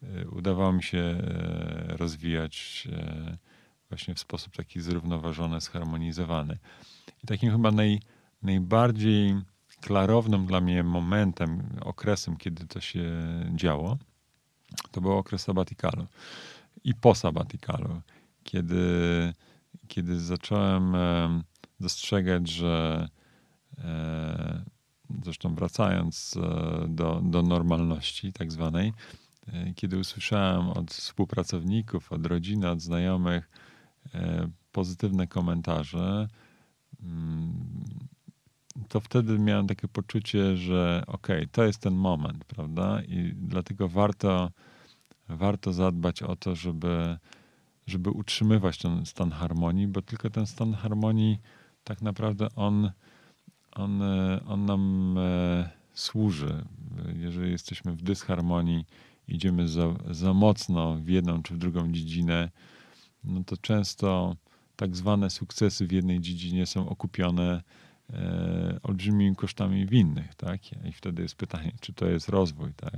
[0.03, 2.89] E, udawało mi się e, rozwijać
[3.89, 6.59] właśnie w sposób taki zrównoważony, zharmonizowany.
[7.25, 8.01] I takim chyba naj,
[8.43, 9.35] najbardziej
[9.81, 13.05] klarownym dla mnie momentem, okresem, kiedy to się
[13.55, 13.99] działo,
[14.91, 16.07] to był okres sabatikalu
[16.85, 18.01] i po sabatikalu,
[18.45, 18.85] kiedy,
[19.89, 20.97] kiedy zacząłem
[21.81, 23.09] dostrzegać, że
[23.79, 24.65] e,
[25.23, 28.93] zresztą wracając e, do, do normalności tak zwanej,
[29.47, 33.51] e, kiedy usłyszałem od współpracowników, od rodziny, od znajomych
[34.73, 36.29] pozytywne komentarze,
[37.03, 37.71] mm,
[38.89, 43.03] to wtedy miałem takie poczucie, że okej, okay, to jest ten moment, prawda?
[43.03, 44.51] I dlatego warto,
[45.29, 47.19] warto zadbać o to, żeby,
[47.87, 51.39] żeby utrzymywać ten stan harmonii, bo tylko ten stan harmonii
[51.85, 52.91] tak naprawdę on,
[53.73, 54.03] on,
[54.47, 56.65] on nam e, służy.
[57.17, 58.85] Jeżeli jesteśmy w dysharmonii,
[59.29, 62.51] idziemy za, za mocno w jedną czy w drugą dziedzinę,
[63.25, 64.37] no to często
[64.77, 67.63] tak zwane sukcesy w jednej dziedzinie są okupione
[68.83, 70.73] olbrzymimi kosztami w innych, tak?
[70.85, 72.95] I wtedy jest pytanie, czy to jest rozwój, tak?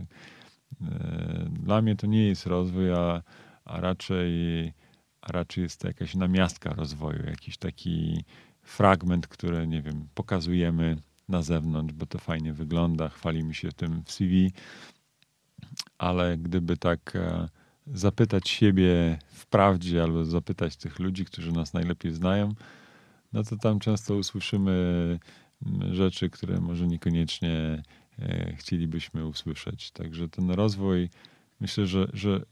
[0.83, 3.23] E, dla mnie to nie jest rozwój, a,
[3.65, 4.73] a raczej
[5.21, 8.25] a raczej jest to jakaś namiastka rozwoju, jakiś taki
[8.63, 10.97] fragment, który, nie wiem, pokazujemy
[11.29, 14.53] na zewnątrz, bo to fajnie wygląda, chwalimy się tym w CV,
[15.99, 17.49] ale gdyby tak e,
[17.87, 22.55] zapytać siebie w prawdzie albo zapytać tych ludzi, którzy nas najlepiej znają,
[23.33, 25.19] no to tam często usłyszymy
[25.67, 27.83] mm, rzeczy, które może niekoniecznie
[28.19, 29.91] e, chcielibyśmy usłyszeć.
[29.91, 31.09] Także ten rozwój,
[31.61, 32.45] myślę, że, że,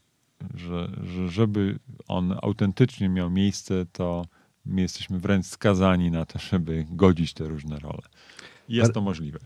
[0.53, 4.25] że, że żeby on autentycznie miał miejsce, to
[4.65, 8.01] my jesteśmy wręcz skazani na to, żeby godzić te różne role.
[8.69, 9.39] Jest to możliwe.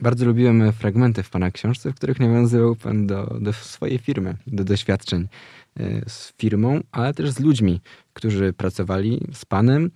[0.00, 4.64] Bardzo lubiłem fragmenty w Pana książce, w których nawiązywał Pan do, do swojej firmy, do
[4.64, 5.28] doświadczeń
[5.76, 7.80] e, z firmą, ale też z ludźmi,
[8.12, 9.90] którzy pracowali z Panem,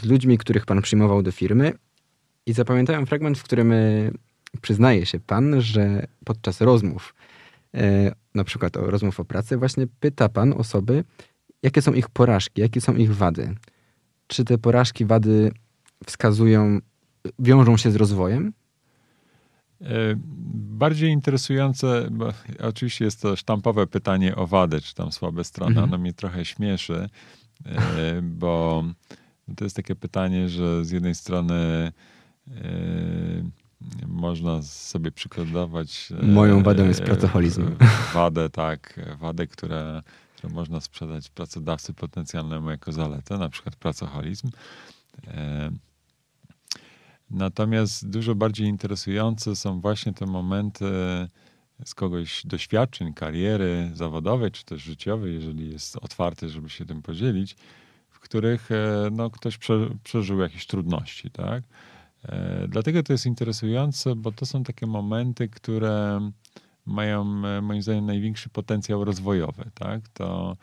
[0.00, 1.72] z ludźmi, których Pan przyjmował do firmy.
[2.46, 3.76] I zapamiętałem fragment, w którym e,
[4.60, 7.14] przyznaje się Pan, że podczas rozmów,
[7.74, 11.04] e, na przykład o rozmów o pracy, właśnie pyta Pan osoby,
[11.62, 13.54] jakie są ich porażki, jakie są ich wady
[14.30, 15.52] czy te porażki, wady
[16.06, 16.78] wskazują,
[17.38, 18.52] wiążą się z rozwojem?
[19.80, 19.86] E,
[20.54, 25.70] bardziej interesujące, bo oczywiście jest to sztampowe pytanie o wadę, czy tam słabe strony.
[25.70, 25.88] Mhm.
[25.88, 27.08] Ono mnie trochę śmieszy,
[28.22, 28.84] bo
[29.56, 32.52] to jest takie pytanie, że z jednej strony e,
[34.06, 36.12] można sobie przykładować.
[36.22, 37.76] Moją wadą jest pracoholizm.
[38.14, 39.00] Wadę, tak.
[39.20, 40.02] Wadę, która
[40.40, 44.50] które można sprzedać pracodawcy potencjalnemu jako zaletę, na przykład pracoholizm.
[45.26, 45.70] E,
[47.30, 50.84] natomiast dużo bardziej interesujące są właśnie te momenty
[51.84, 57.56] z kogoś doświadczeń, kariery zawodowej czy też życiowej, jeżeli jest otwarty, żeby się tym podzielić,
[58.20, 61.30] w których e, no, ktoś prze, przeżył jakieś trudności.
[61.30, 61.64] Tak?
[62.22, 66.20] E, dlatego to jest interesujące, bo to są takie momenty, które
[66.86, 70.08] mają e, moim zdaniem największy potencjał rozwojowy, tak?
[70.08, 70.56] To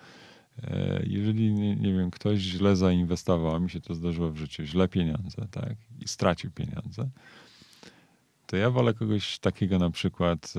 [1.03, 5.47] jeżeli, nie, wiem, ktoś źle zainwestował, a mi się to zdarzyło w życiu, źle pieniądze,
[5.51, 5.76] tak?
[5.99, 7.10] I stracił pieniądze,
[8.45, 10.53] to ja wolę kogoś takiego na przykład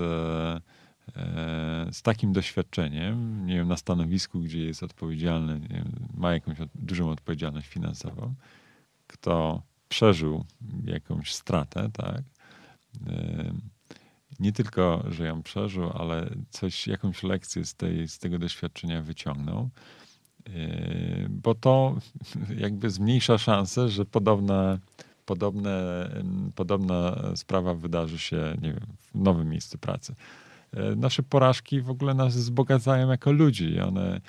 [1.93, 7.11] z takim doświadczeniem, nie wiem, na stanowisku, gdzie jest odpowiedzialny, wiem, ma jakąś od, dużą
[7.11, 8.35] odpowiedzialność finansową,
[9.07, 10.45] kto przeżył
[10.85, 12.23] jakąś stratę, tak?
[13.07, 13.53] E,
[14.41, 19.71] nie tylko, że ją przeżył, ale coś, jakąś lekcję z, tej, z tego doświadczenia wyciągnął.
[20.49, 21.97] Yy, bo to
[22.65, 24.79] jakby zmniejsza szanse, że podobna,
[25.27, 26.09] podobne,
[26.55, 30.15] podobna sprawa wydarzy się nie wiem, w nowym miejscu pracy.
[30.73, 33.81] Yy, nasze porażki w ogóle nas wzbogacają jako ludzi.
[33.81, 34.21] One,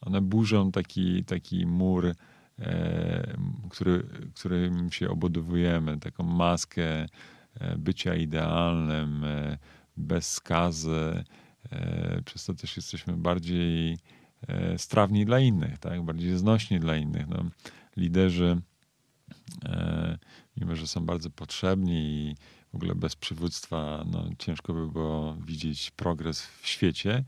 [0.00, 2.14] one burzą taki, taki mur, yy,
[3.70, 7.06] który, którym się obudowujemy, taką maskę
[7.60, 9.58] E, bycia idealnym, e,
[9.96, 11.24] bez skazy.
[11.72, 13.98] E, przez to też jesteśmy bardziej
[14.76, 16.02] strawni dla innych, tak?
[16.02, 17.28] bardziej znośni dla innych.
[17.28, 17.44] No,
[17.96, 18.60] liderzy,
[20.56, 22.36] mimo że są bardzo potrzebni i
[22.72, 27.24] w ogóle bez przywództwa no, ciężko by było widzieć progres w świecie,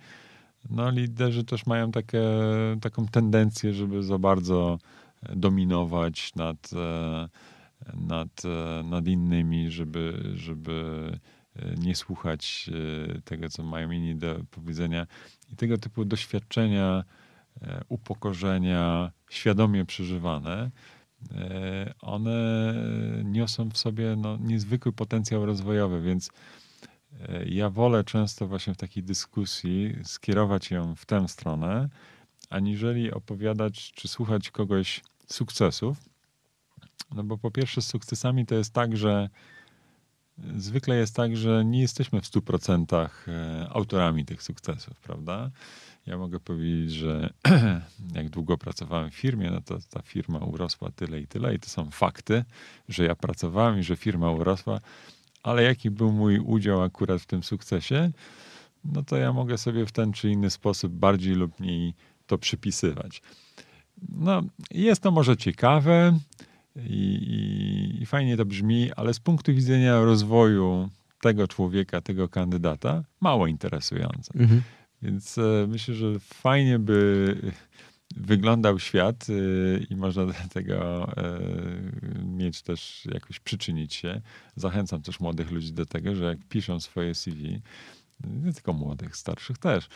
[0.71, 2.23] no liderzy też mają takie,
[2.81, 4.79] taką tendencję, żeby za bardzo
[5.37, 6.71] dominować nad
[7.95, 11.11] nad, e, nad innymi, żeby, żeby
[11.57, 12.71] e, nie słuchać
[13.17, 15.07] e, tego, co mają inni do powiedzenia.
[15.53, 17.05] I tego typu doświadczenia,
[17.89, 20.71] upokorzenia, świadomie przeżywane, e,
[22.01, 22.75] one
[23.25, 26.31] niosą w sobie no, niezwykły potencjał rozwojowy, więc
[27.29, 31.89] e, ja wolę często właśnie w takiej dyskusji skierować ją w tę stronę,
[32.51, 35.97] aniżeli opowiadać czy słuchać kogoś sukcesów.
[37.15, 39.29] No bo po pierwsze z sukcesami to jest tak, że
[40.57, 45.51] zwykle jest tak, że nie jesteśmy w 100% e, autorami tych sukcesów, prawda?
[46.07, 47.33] Ja mogę powiedzieć, że
[48.15, 51.69] jak długo pracowałem w firmie, no to ta firma urosła tyle i tyle i to
[51.69, 52.45] są fakty,
[52.89, 54.81] że ja pracowałem i że firma urosła,
[55.43, 58.11] ale jaki był mój udział akurat w tym sukcesie,
[58.85, 61.95] no to ja mogę sobie w ten czy inny sposób bardziej lub mniej
[62.27, 63.23] to przypisywać.
[64.09, 66.19] No, jest to może ciekawe
[66.77, 70.89] i, i, i fajnie to brzmi, ale z punktu widzenia rozwoju
[71.21, 74.33] tego człowieka, tego kandydata, mało interesujące.
[74.35, 74.63] Mhm.
[75.05, 77.37] Więc e, myślę, że fajnie by
[78.17, 81.41] wyglądał świat e, i można do tego e,
[82.25, 84.21] mieć też jakoś przyczynić się.
[84.57, 87.63] Zachęcam też młodych ludzi do tego, że jak piszą swoje CV,
[88.45, 89.89] nie tylko młodych, starszych też,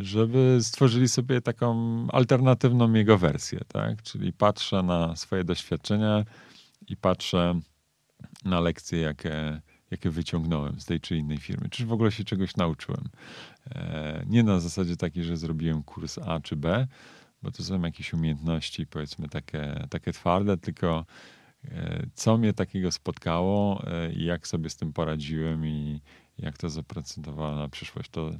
[0.00, 4.02] żeby stworzyli sobie taką alternatywną jego wersję, tak?
[4.02, 6.24] Czyli patrzę na swoje doświadczenia
[6.88, 7.60] i patrzę
[8.44, 9.60] na lekcje, jakie,
[9.90, 11.68] jakie wyciągnąłem z tej czy innej firmy.
[11.68, 13.04] Czy w ogóle się czegoś nauczyłem.
[13.70, 16.86] E, nie na zasadzie takiej, że zrobiłem kurs A czy B,
[17.42, 21.06] bo to są jakieś umiejętności, powiedzmy, takie, takie twarde, tylko
[21.64, 26.00] e, co mnie takiego spotkało e, i jak sobie z tym poradziłem i
[26.38, 28.10] jak to zaprocentowało na przyszłość.
[28.10, 28.30] To,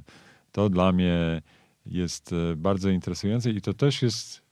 [0.51, 1.41] to dla mnie
[1.85, 4.48] jest bardzo interesujące i to też jest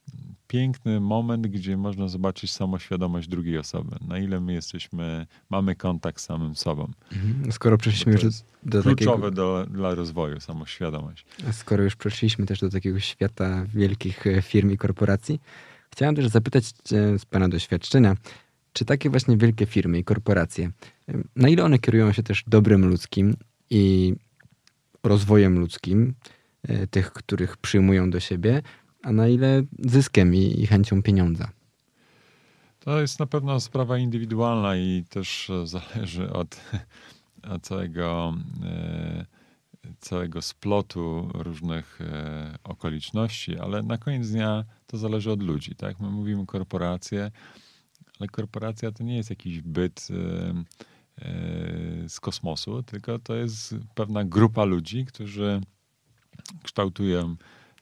[0.48, 3.96] piękny moment, gdzie można zobaczyć samoświadomość drugiej osoby.
[4.08, 6.92] Na ile my jesteśmy, mamy kontakt z samym sobą.
[7.12, 7.52] Mhm.
[7.52, 8.24] Skoro przeszliśmy już
[8.64, 9.32] do, kluczowe takiego...
[9.32, 11.26] do, dla rozwoju, samoświadomość.
[11.52, 15.40] Skoro już przeszliśmy też do takiego świata wielkich e, firm i korporacji,
[15.92, 16.66] chciałem też zapytać
[17.18, 18.16] z pana doświadczenia,
[18.74, 20.72] czy takie właśnie wielkie firmy i korporacje,
[21.36, 23.36] na ile one kierują się też dobrem ludzkim
[23.70, 24.14] i
[25.04, 26.14] rozwojem ludzkim,
[26.64, 28.62] e, tych, których przyjmują do siebie,
[29.08, 31.50] a na ile zyskiem i, i chęcią pieniądza?
[32.80, 36.62] To jest na pewno sprawa indywidualna i też e, zależy od,
[37.56, 38.34] od całego,
[38.64, 39.26] e,
[40.00, 45.76] całego splotu różnych e, okoliczności, ale na koniec dnia to zależy od ludzi.
[45.76, 46.00] Tak?
[46.00, 47.32] My mówimy korporacje,
[48.20, 50.08] ale korporacja to nie jest jakiś byt
[52.08, 55.62] z kosmosu, tylko to jest pewna grupa ludzi, którzy
[56.64, 57.36] kształtują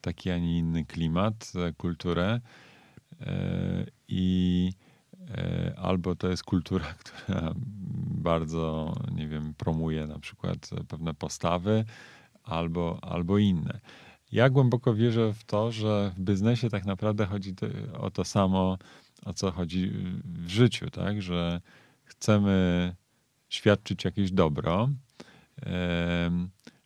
[0.05, 2.41] taki, a nie inny klimat, e, kulturę
[3.21, 4.71] e, i
[5.29, 7.53] e, albo to jest kultura, która
[8.29, 11.85] bardzo, nie wiem, promuje na przykład pewne postawy,
[12.43, 13.79] albo, albo inne.
[14.31, 17.55] Ja głęboko wierzę w to, że w biznesie tak naprawdę chodzi
[17.93, 18.77] o to samo,
[19.25, 19.91] o co chodzi
[20.23, 21.21] w życiu, tak?
[21.21, 21.61] Że
[22.03, 22.95] chcemy
[23.49, 24.89] świadczyć jakieś dobro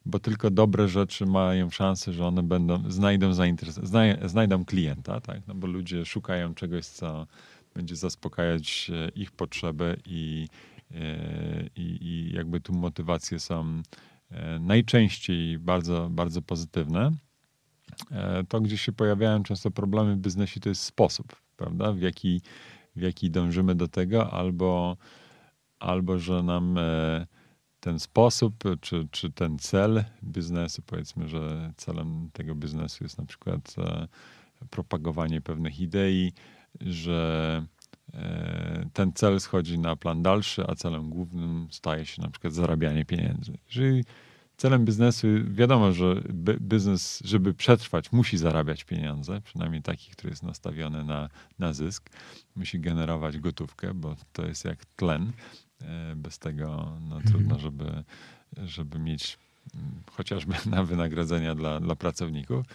[0.05, 5.47] bo tylko dobre rzeczy mają szansę, że one będą, znajdą, zainteres- znajdą klienta, tak?
[5.47, 7.27] no bo ludzie szukają czegoś, co
[7.73, 10.47] będzie zaspokajać e, ich potrzeby i,
[10.91, 10.97] e,
[11.75, 13.81] i, i jakby tu motywacje są
[14.31, 17.11] e, najczęściej bardzo, bardzo pozytywne.
[18.49, 22.41] To, gdzie się pojawiają często problemy w biznesie, to jest sposób, prawda, w jaki,
[22.95, 24.97] w jaki dążymy do tego, albo,
[25.79, 26.79] albo że nam
[27.79, 33.75] ten sposób, czy, czy ten cel biznesu, powiedzmy, że celem tego biznesu jest na przykład
[33.77, 34.07] e,
[34.69, 36.33] propagowanie pewnych idei,
[36.81, 37.65] że
[38.13, 43.05] e, ten cel schodzi na plan dalszy, a celem głównym staje się na przykład zarabianie
[43.05, 43.57] pieniędzy.
[43.67, 44.03] Jeżeli
[44.57, 46.21] celem biznesu, wiadomo, że
[46.61, 52.09] biznes, żeby przetrwać, musi zarabiać pieniądze, przynajmniej taki, który jest nastawiony na, na zysk,
[52.55, 55.31] musi generować gotówkę, bo to jest jak tlen,
[56.15, 56.67] bez tego
[57.09, 57.23] no, mhm.
[57.23, 58.03] trudno, żeby,
[58.57, 59.37] żeby mieć
[59.75, 62.65] mm, chociażby na wynagrodzenia dla, dla pracowników,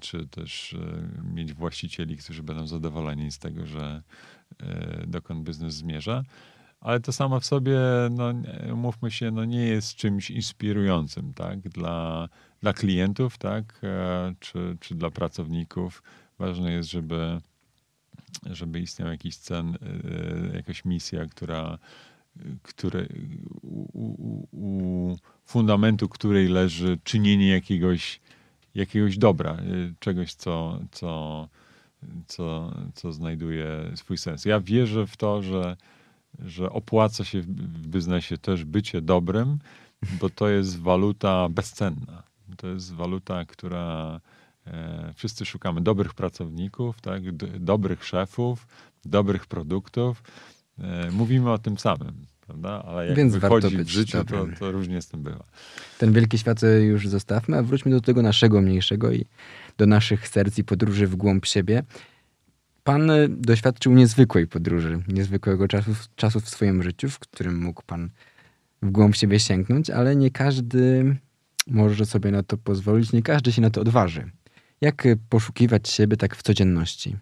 [0.00, 4.02] czy też e, mieć właścicieli, którzy będą zadowoleni z tego, że
[4.60, 6.24] e, dokąd biznes zmierza.
[6.80, 7.78] Ale to samo w sobie,
[8.10, 8.32] no,
[8.76, 11.60] mówmy się, no, nie jest czymś inspirującym tak?
[11.60, 12.28] dla,
[12.60, 13.80] dla klientów tak?
[14.40, 16.02] czy, czy dla pracowników.
[16.38, 17.40] Ważne jest, żeby,
[18.46, 19.78] żeby istniał jakiś cen,
[20.54, 21.78] jakaś misja, która
[22.62, 23.06] które,
[23.62, 28.20] u, u, u, fundamentu której leży czynienie jakiegoś,
[28.74, 31.48] jakiegoś dobra, y, czegoś, co, co,
[32.26, 34.44] co, co znajduje swój sens.
[34.44, 35.76] Ja wierzę w to, że,
[36.38, 39.58] że opłaca się w biznesie też bycie dobrym,
[40.20, 42.22] bo to jest waluta bezcenna.
[42.56, 44.20] To jest waluta, która
[44.66, 48.66] e, wszyscy szukamy dobrych pracowników, tak, dobrych szefów,
[49.04, 50.22] dobrych produktów,
[51.12, 52.82] mówimy o tym samym, prawda?
[52.82, 55.44] Ale jak Więc warto wychodzi w życiu, to, to różnie z tym bywa.
[55.98, 59.26] Ten wielki świat e, już zostawmy, a wróćmy do tego naszego mniejszego i
[59.78, 61.82] do naszych serc i podróży w głąb siebie.
[62.84, 68.10] Pan e, doświadczył niezwykłej podróży, niezwykłego czasu, czasu w swoim życiu, w którym mógł pan
[68.82, 71.16] w głąb siebie sięgnąć, ale nie każdy
[71.66, 74.30] może sobie na to pozwolić, nie każdy się na to odważy.
[74.80, 77.16] Jak e, poszukiwać siebie tak w codzienności?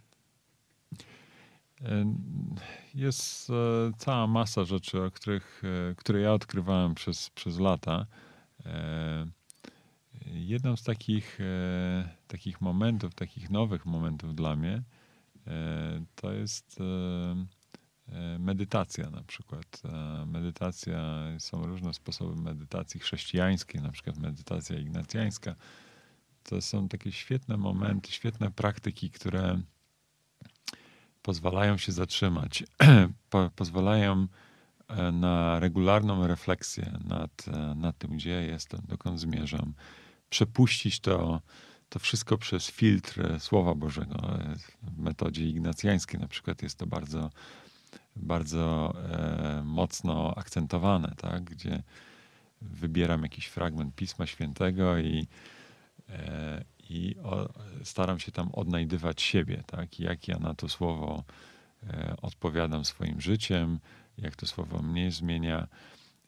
[1.83, 2.15] E,
[2.95, 3.53] Jest e,
[3.99, 8.07] cała masa rzeczy, o których, e, które ja odkrywałem przez, przez lata.
[8.67, 9.27] E,
[10.27, 11.39] Jedną z takich,
[12.27, 14.83] takich momentów, takich nowych momentów dla mnie,
[16.15, 16.79] to jest
[18.39, 19.83] medytacja na przykład.
[20.27, 25.55] Medytacja, są różne sposoby medytacji chrześcijańskiej, na przykład medytacja ignacjańska.
[26.43, 29.61] To są takie świetne momenty, świetne praktyki, które
[31.31, 32.65] pozwalają się zatrzymać,
[33.31, 34.27] po, pozwalają
[34.89, 39.75] e, na regularną refleksję nad, e, nad tym, gdzie jestem, dokąd zmierzam,
[40.31, 41.41] przepuścić to,
[41.89, 44.39] to wszystko przez filtr e, Słowa Bożego.
[44.83, 47.31] W metodzie ignacjańskiej na przykład jest to bardzo,
[48.17, 51.45] bardzo e, mocno akcentowane, tak?
[51.45, 51.83] gdzie
[52.63, 55.27] wybieram jakiś fragment Pisma Świętego i,
[56.09, 57.49] e, i o,
[57.85, 60.01] staram się tam odnajdywać siebie, tak?
[60.01, 61.25] jak ja na to słowo
[61.83, 63.79] e, odpowiadam swoim życiem,
[64.19, 65.69] jak to słowo mnie zmienia.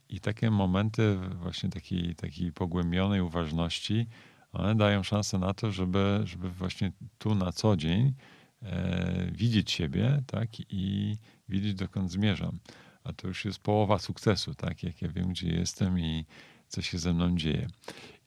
[0.08, 4.06] I takie momenty właśnie takiej, takiej pogłębionej uważności,
[4.52, 8.14] one dają szansę na to, żeby, żeby właśnie tu na co dzień
[8.62, 10.48] e, widzieć siebie tak?
[10.70, 11.16] i
[11.48, 12.58] widzieć dokąd zmierzam.
[13.04, 14.82] A to już jest połowa sukcesu, tak?
[14.82, 16.26] jak ja wiem, gdzie jestem i
[16.68, 17.68] co się ze mną dzieje.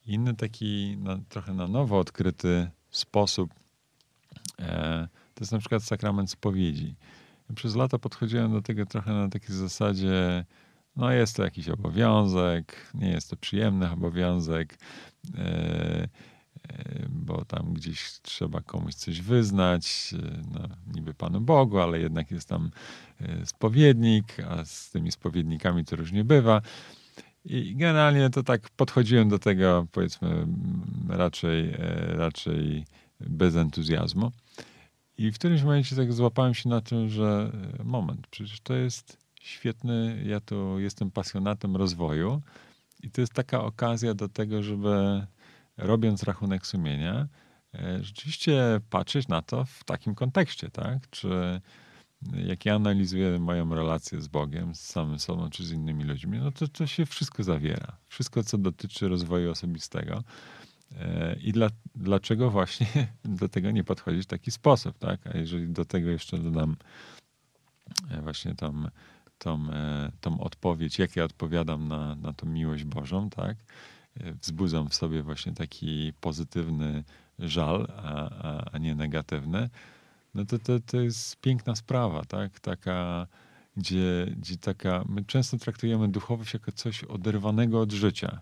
[0.06, 0.97] Inny taki
[1.30, 3.49] trochę na nowo odkryty sposób
[4.60, 6.95] e, to jest na przykład sakrament spowiedzi.
[7.56, 10.45] Przez lata podchodziłem do tego trochę na takiej zasadzie,
[10.95, 14.78] no jest to jakiś obowiązek, nie jest to przyjemny obowiązek,
[15.38, 16.08] e, e,
[17.10, 22.49] bo tam gdzieś trzeba komuś coś wyznać, e, no, niby Panu Bogu, ale jednak jest
[22.49, 22.72] tam
[23.22, 26.62] e, spowiednik, a z tymi spowiednikami to różnie bywa.
[27.46, 30.48] I generalnie to tak podchodziłem do tego, powiedzmy,
[31.10, 31.78] raczej, e,
[32.16, 32.86] raczej
[33.20, 34.32] bez entuzjazmu.
[35.18, 39.18] I w którymś momencie tak złapałem się na tym, że e, moment, przecież to jest
[39.41, 42.41] świetny, ja tu jestem pasjonatem rozwoju
[43.04, 45.26] i to jest taka okazja do tego, żeby
[45.78, 47.28] robiąc rachunek sumienia,
[47.74, 51.10] e, rzeczywiście patrzeć na to w takim kontekście, tak?
[51.10, 51.62] Czy
[52.34, 56.51] jak ja analizuję moją relację z Bogiem, z samym sobą czy z innymi ludźmi, no
[56.51, 57.97] to to się wszystko zawiera.
[58.07, 60.23] Wszystko, co dotyczy rozwoju osobistego.
[60.99, 62.88] E, I dla, dlaczego właśnie
[63.39, 65.28] do tego nie podchodzić w taki sposób, tak?
[65.28, 66.76] A jeżeli do tego jeszcze dodam
[68.09, 68.84] e, właśnie tą,
[69.38, 73.57] tą, e, tą odpowiedź, jak ja odpowiadam na, na tą miłość Bożą, tak?
[74.41, 77.03] Wzbudzam w sobie właśnie taki pozytywny
[77.39, 79.69] żal, a, a, a nie negatywny,
[80.36, 82.60] no to, to, to jest piękna sprawa, tak?
[82.60, 83.28] Taka,
[83.78, 88.40] gdzie, gdzie taka, my często traktujemy duchowość jako coś oderwanego od życia,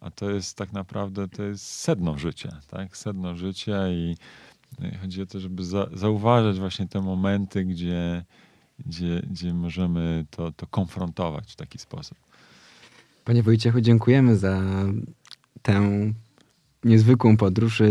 [0.00, 2.96] a to jest tak naprawdę, to jest sedno życia, tak?
[2.96, 4.16] Sedno życia i
[4.92, 8.24] i chodzi o to, żeby za, zauważać właśnie te momenty, gdzie,
[8.86, 12.18] gdzie, gdzie możemy to, to konfrontować w taki sposób.
[13.24, 14.62] Panie Wojciechu, dziękujemy za
[15.62, 15.90] tę
[16.84, 17.82] niezwykłą podróż.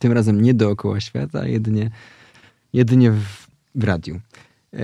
[0.00, 1.90] Tym razem nie dookoła świata, jedynie,
[2.72, 4.20] jedynie w, w radiu.
[4.74, 4.78] E,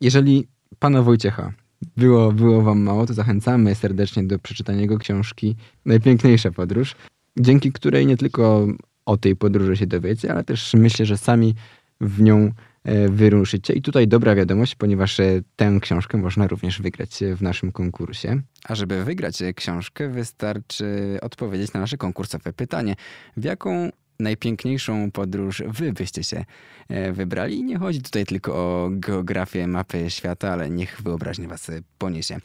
[0.00, 0.48] Jeżeli
[0.78, 1.52] pana Wojciecha
[1.96, 6.94] było, było wam mało, to zachęcamy serdecznie do przeczytania jego książki Najpiękniejsza podróż,
[7.36, 8.66] dzięki której nie tylko
[9.06, 11.54] o tej podróży się dowiecie, ale też myślę, że sami
[12.00, 12.50] w nią
[12.84, 13.72] e, wyruszycie.
[13.72, 18.42] I tutaj dobra wiadomość, ponieważ e, tę książkę można również wygrać w naszym konkursie.
[18.64, 22.96] A żeby wygrać książkę, wystarczy odpowiedzieć na nasze konkursowe pytanie.
[23.36, 26.44] W jaką najpiękniejszą podróż wy byście się
[26.88, 27.58] e, wybrali?
[27.58, 32.38] I nie chodzi tutaj tylko o geografię, mapę świata, ale niech wyobraźnia was e, poniesie.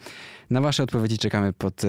[0.50, 1.88] Na wasze odpowiedzi czekamy pod e,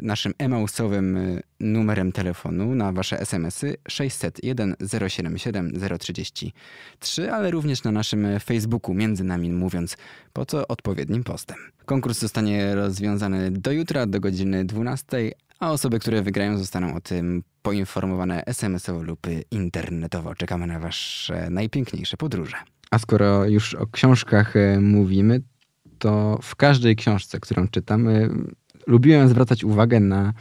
[0.00, 1.18] naszym emausowym
[1.60, 4.76] numerem telefonu, na wasze smsy 601
[5.08, 9.96] 077 033, ale również na naszym Facebooku, między nami mówiąc,
[10.32, 11.56] po co odpowiednim postem.
[11.84, 15.32] Konkurs zostanie rozwiązany do jutra, do godziny 12,
[15.62, 20.34] a osoby, które wygrają, zostaną o tym poinformowane SMS-owo lub internetowo.
[20.34, 22.56] Czekamy na wasze najpiękniejsze podróże.
[22.90, 25.40] A skoro już o książkach e, mówimy,
[25.98, 28.28] to w każdej książce, którą czytamy,
[28.86, 30.32] lubiłem zwracać uwagę na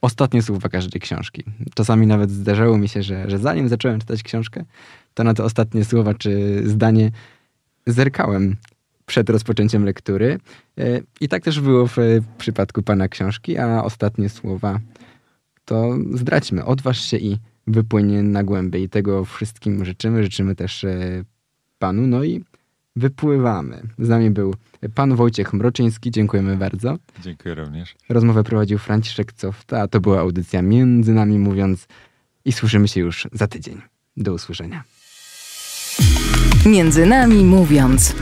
[0.00, 1.44] ostatnie słowa każdej książki.
[1.74, 4.64] Czasami nawet zdarzało mi się, że, że zanim zacząłem czytać książkę,
[5.14, 7.10] to na te ostatnie słowa czy zdanie
[7.86, 8.56] zerkałem
[9.10, 10.38] przed rozpoczęciem lektury.
[10.78, 11.96] E, I tak też było w
[12.38, 14.80] przypadku pana książki, a ostatnie słowa
[15.64, 18.88] to zdradźmy, odważ się i wypłynie na głębiej.
[18.88, 20.22] Tego wszystkim życzymy.
[20.22, 21.24] Życzymy też e,
[21.78, 22.06] panu.
[22.06, 22.44] No i
[22.96, 23.82] wypływamy.
[23.98, 24.54] Z nami był
[24.94, 26.10] pan Wojciech Mroczyński.
[26.10, 26.98] Dziękujemy bardzo.
[27.22, 27.94] Dziękuję również.
[28.08, 31.86] Rozmowę prowadził Franciszek Cofta, a to była audycja Między Nami Mówiąc
[32.44, 33.80] i słyszymy się już za tydzień.
[34.16, 34.84] Do usłyszenia.
[36.66, 38.14] Między Nami Mówiąc.